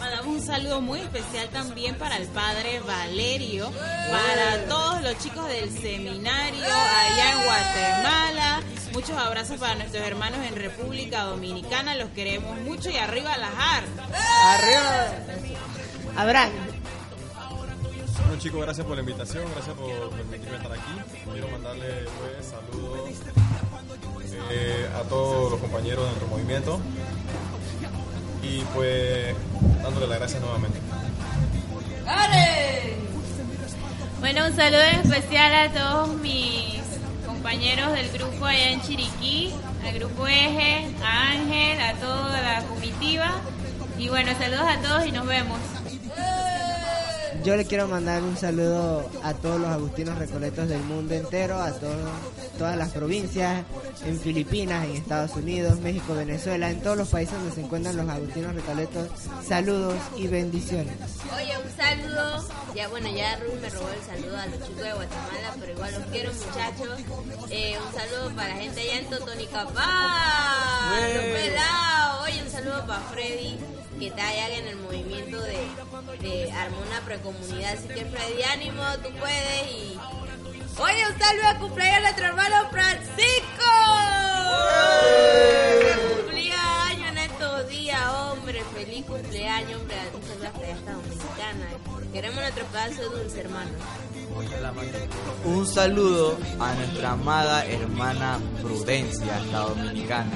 Mandamos 0.00 0.26
un 0.26 0.40
saludo 0.40 0.80
muy 0.80 1.00
especial 1.00 1.48
también 1.48 1.96
para 1.96 2.16
el 2.16 2.28
padre 2.28 2.80
Valerio, 2.80 3.70
para 4.10 4.64
todos 4.68 5.02
los 5.02 5.18
chicos 5.18 5.46
del 5.48 5.70
seminario 5.70 6.64
allá 6.64 7.32
en 7.32 7.44
Guatemala. 7.44 8.60
Muchos 8.92 9.18
abrazos 9.18 9.58
para 9.58 9.74
nuestros 9.74 10.02
hermanos 10.06 10.38
en 10.46 10.56
República 10.56 11.24
Dominicana, 11.24 11.94
los 11.96 12.08
queremos 12.10 12.58
mucho 12.60 12.88
y 12.88 12.96
arriba 12.96 13.36
las 13.36 13.50
AR. 13.50 13.84
arriba. 14.44 15.58
Abraham, 16.16 16.52
Bueno 18.26 18.38
chicos, 18.38 18.60
gracias 18.60 18.86
por 18.86 18.96
la 18.96 19.02
invitación, 19.02 19.44
gracias 19.54 19.76
por 19.76 20.10
permitirme 20.10 20.56
estar 20.56 20.72
aquí. 20.72 20.92
Quiero 21.32 21.48
mandarle 21.48 22.06
pues 22.18 22.46
saludos 22.46 23.10
eh, 24.50 24.88
a 24.94 25.02
todos 25.08 25.50
los 25.50 25.60
compañeros 25.60 26.04
de 26.04 26.10
nuestro 26.10 26.28
movimiento 26.28 26.80
y 28.42 28.60
pues 28.74 29.34
dándole 29.82 30.06
las 30.06 30.18
gracias 30.18 30.40
nuevamente. 30.40 30.78
Bueno, 34.20 34.46
un 34.46 34.56
saludo 34.56 34.82
especial 34.82 35.54
a 35.54 35.72
todos 35.72 36.16
mis 36.16 36.82
compañeros 37.24 37.92
del 37.92 38.10
grupo 38.10 38.46
allá 38.46 38.72
en 38.72 38.82
Chiriquí, 38.82 39.54
al 39.86 39.94
grupo 39.94 40.26
Eje, 40.26 40.92
a 41.04 41.30
Ángel, 41.30 41.80
a 41.80 41.94
toda 41.94 42.40
la 42.42 42.62
comitiva. 42.64 43.30
Y 43.96 44.08
bueno, 44.08 44.32
saludos 44.38 44.66
a 44.66 44.80
todos 44.80 45.06
y 45.06 45.12
nos 45.12 45.24
vemos. 45.24 45.58
Yo 47.44 47.56
le 47.56 47.64
quiero 47.64 47.88
mandar 47.88 48.22
un 48.22 48.36
saludo 48.36 49.08
a 49.22 49.34
todos 49.34 49.60
los 49.60 49.70
agustinos 49.70 50.18
recoletos 50.18 50.68
del 50.68 50.82
mundo 50.82 51.14
entero, 51.14 51.60
a 51.60 51.72
todos, 51.72 52.10
todas 52.58 52.76
las 52.76 52.90
provincias, 52.90 53.64
en 54.04 54.20
Filipinas, 54.20 54.84
en 54.84 54.96
Estados 54.96 55.32
Unidos, 55.36 55.78
México, 55.80 56.14
Venezuela, 56.14 56.70
en 56.70 56.80
todos 56.80 56.96
los 56.96 57.08
países 57.08 57.34
donde 57.34 57.54
se 57.54 57.60
encuentran 57.60 57.96
los 57.96 58.08
agustinos 58.08 58.54
recoletos. 58.54 59.08
Saludos 59.46 59.94
y 60.16 60.26
bendiciones. 60.26 60.94
Oye, 61.36 61.52
un 61.58 61.76
saludo. 61.76 62.44
Ya, 62.74 62.88
bueno, 62.88 63.08
ya 63.14 63.36
Ruth 63.36 63.60
me 63.60 63.70
robó 63.70 63.88
el 63.88 64.02
saludo 64.02 64.36
a 64.36 64.46
los 64.46 64.66
chicos 64.66 64.82
de 64.82 64.92
Guatemala, 64.92 65.54
pero 65.58 65.72
igual 65.72 65.94
los 65.94 66.02
quiero, 66.04 66.32
muchachos. 66.32 67.00
Eh, 67.50 67.76
un 67.84 67.94
saludo 67.98 68.36
para 68.36 68.48
la 68.48 68.56
gente 68.56 68.80
allá 68.80 68.98
en 68.98 69.10
Totonicapá. 69.10 69.86
Pelados. 71.32 72.28
Oye, 72.28 72.42
un 72.42 72.50
saludo 72.50 72.86
para 72.86 73.00
Freddy, 73.00 73.58
que 73.98 74.06
está 74.08 74.28
allá 74.28 74.56
en 74.58 74.68
el 74.68 74.76
movimiento 74.76 75.40
de, 75.40 75.58
de 76.20 76.52
armar 76.52 76.80
una 76.86 77.00
precomunidad. 77.04 77.72
Así 77.72 77.88
que, 77.88 78.04
Freddy, 78.04 78.42
ánimo, 78.52 78.82
tú 79.02 79.10
puedes. 79.18 79.72
Y. 79.72 79.98
Oye, 80.80 81.06
un 81.08 81.18
saludo 81.18 81.48
a 81.48 81.58
cumpleaños 81.58 81.96
a 81.96 82.00
nuestro 82.00 82.26
hermano 82.26 82.70
Francisco. 82.70 83.70
Que 85.80 86.16
Cumplía 86.16 86.86
años 86.86 87.08
en 87.10 87.18
estos 87.18 87.68
días, 87.68 88.00
hombre. 88.08 88.62
Feliz 88.74 89.04
cumpleaños, 89.04 89.80
hombre. 89.80 89.96
Un 90.14 90.22
saludo 90.22 90.46
hasta 90.46 90.60
allá 90.60 90.74
hasta 90.74 90.92
Dominicana. 90.92 91.66
Queremos 92.12 92.40
nuestro 92.40 92.64
pedazo 92.66 93.10
dulce, 93.10 93.40
hermano. 93.40 93.70
Un 95.44 95.66
saludo 95.66 96.38
a 96.60 96.74
nuestra 96.74 97.12
amada 97.12 97.66
hermana 97.66 98.38
Prudencia, 98.62 99.36
hasta 99.36 99.58
Dominicana. 99.58 100.30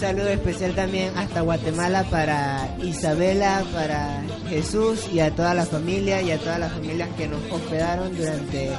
Saludo 0.00 0.28
especial 0.30 0.74
también 0.74 1.16
hasta 1.16 1.42
Guatemala 1.42 2.04
para 2.10 2.74
Isabela, 2.82 3.62
para 3.72 4.22
Jesús 4.48 5.06
y 5.12 5.20
a 5.20 5.30
toda 5.34 5.52
la 5.54 5.66
familia 5.66 6.22
y 6.22 6.30
a 6.30 6.38
todas 6.38 6.58
las 6.58 6.72
familias 6.72 7.08
que 7.16 7.28
nos 7.28 7.40
hospedaron 7.52 8.16
durante 8.16 8.70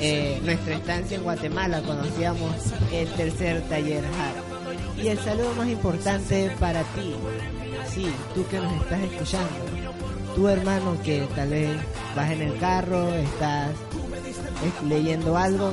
eh, 0.00 0.40
nuestra 0.44 0.74
estancia 0.74 1.16
en 1.16 1.22
Guatemala 1.22 1.80
cuando 1.86 2.08
hacíamos 2.08 2.50
el 2.92 3.08
tercer 3.12 3.62
taller 3.68 4.02
HAR. 4.04 5.02
Y 5.04 5.08
el 5.08 5.18
saludo 5.20 5.54
más 5.56 5.68
importante 5.68 6.50
para 6.58 6.82
ti, 6.82 7.14
sí, 7.94 8.06
tú 8.34 8.44
que 8.48 8.58
nos 8.58 8.72
estás 8.82 9.00
escuchando, 9.00 9.48
tu 10.34 10.48
hermano 10.48 10.96
que 11.04 11.26
tal 11.36 11.50
vez 11.50 11.70
vas 12.16 12.30
en 12.32 12.42
el 12.42 12.58
carro, 12.58 13.14
estás 13.14 13.70
es- 13.70 14.88
leyendo 14.88 15.36
algo 15.36 15.68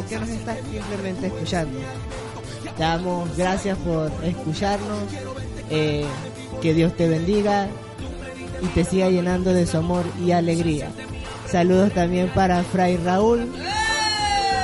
o 0.00 0.08
que 0.08 0.18
nos 0.18 0.28
estás 0.28 0.58
simplemente 0.70 1.26
escuchando. 1.26 1.78
Te 2.76 2.82
damos 2.82 3.36
gracias 3.36 3.78
por 3.78 4.12
escucharnos, 4.24 5.04
eh, 5.70 6.04
que 6.60 6.74
Dios 6.74 6.96
te 6.96 7.08
bendiga 7.08 7.68
y 8.62 8.66
te 8.68 8.84
siga 8.84 9.08
llenando 9.10 9.52
de 9.52 9.66
su 9.66 9.76
amor 9.76 10.04
y 10.24 10.32
alegría. 10.32 10.90
Saludos 11.50 11.92
también 11.92 12.28
para 12.28 12.62
Fray 12.64 12.96
Raúl 12.96 13.52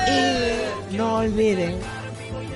y 0.09 0.97
no 0.97 1.17
olviden 1.17 1.77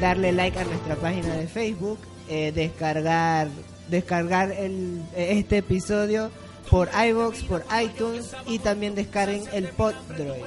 darle 0.00 0.32
like 0.32 0.58
a 0.58 0.64
nuestra 0.64 0.96
página 0.96 1.34
de 1.34 1.46
Facebook, 1.46 1.98
eh, 2.28 2.52
descargar 2.52 3.48
descargar 3.88 4.52
el, 4.52 5.02
este 5.16 5.58
episodio 5.58 6.30
por 6.70 6.88
iBox, 7.08 7.44
por 7.44 7.64
iTunes 7.82 8.32
y 8.46 8.58
también 8.58 8.94
descarguen 8.94 9.44
el 9.52 9.68
Poddroid. 9.68 10.42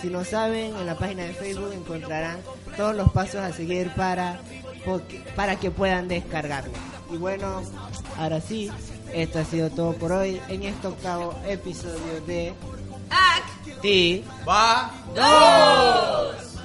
Si 0.00 0.08
no 0.08 0.24
saben, 0.24 0.74
en 0.76 0.86
la 0.86 0.96
página 0.96 1.24
de 1.24 1.34
Facebook 1.34 1.72
encontrarán 1.74 2.38
todos 2.78 2.94
los 2.94 3.10
pasos 3.10 3.40
a 3.40 3.52
seguir 3.52 3.92
para, 3.96 4.38
para 5.34 5.56
que 5.56 5.72
puedan 5.72 6.06
descargarlo. 6.06 6.72
Y 7.12 7.16
bueno, 7.16 7.60
ahora 8.16 8.40
sí, 8.40 8.70
esto 9.12 9.40
ha 9.40 9.44
sido 9.44 9.68
todo 9.68 9.94
por 9.94 10.12
hoy 10.12 10.40
en 10.48 10.62
este 10.62 10.86
octavo 10.86 11.34
episodio 11.44 12.20
de 12.24 12.54
¡Ac! 13.10 13.80
Ti 13.80 14.24
Va. 14.48 14.92
¡Dos! 15.12 16.57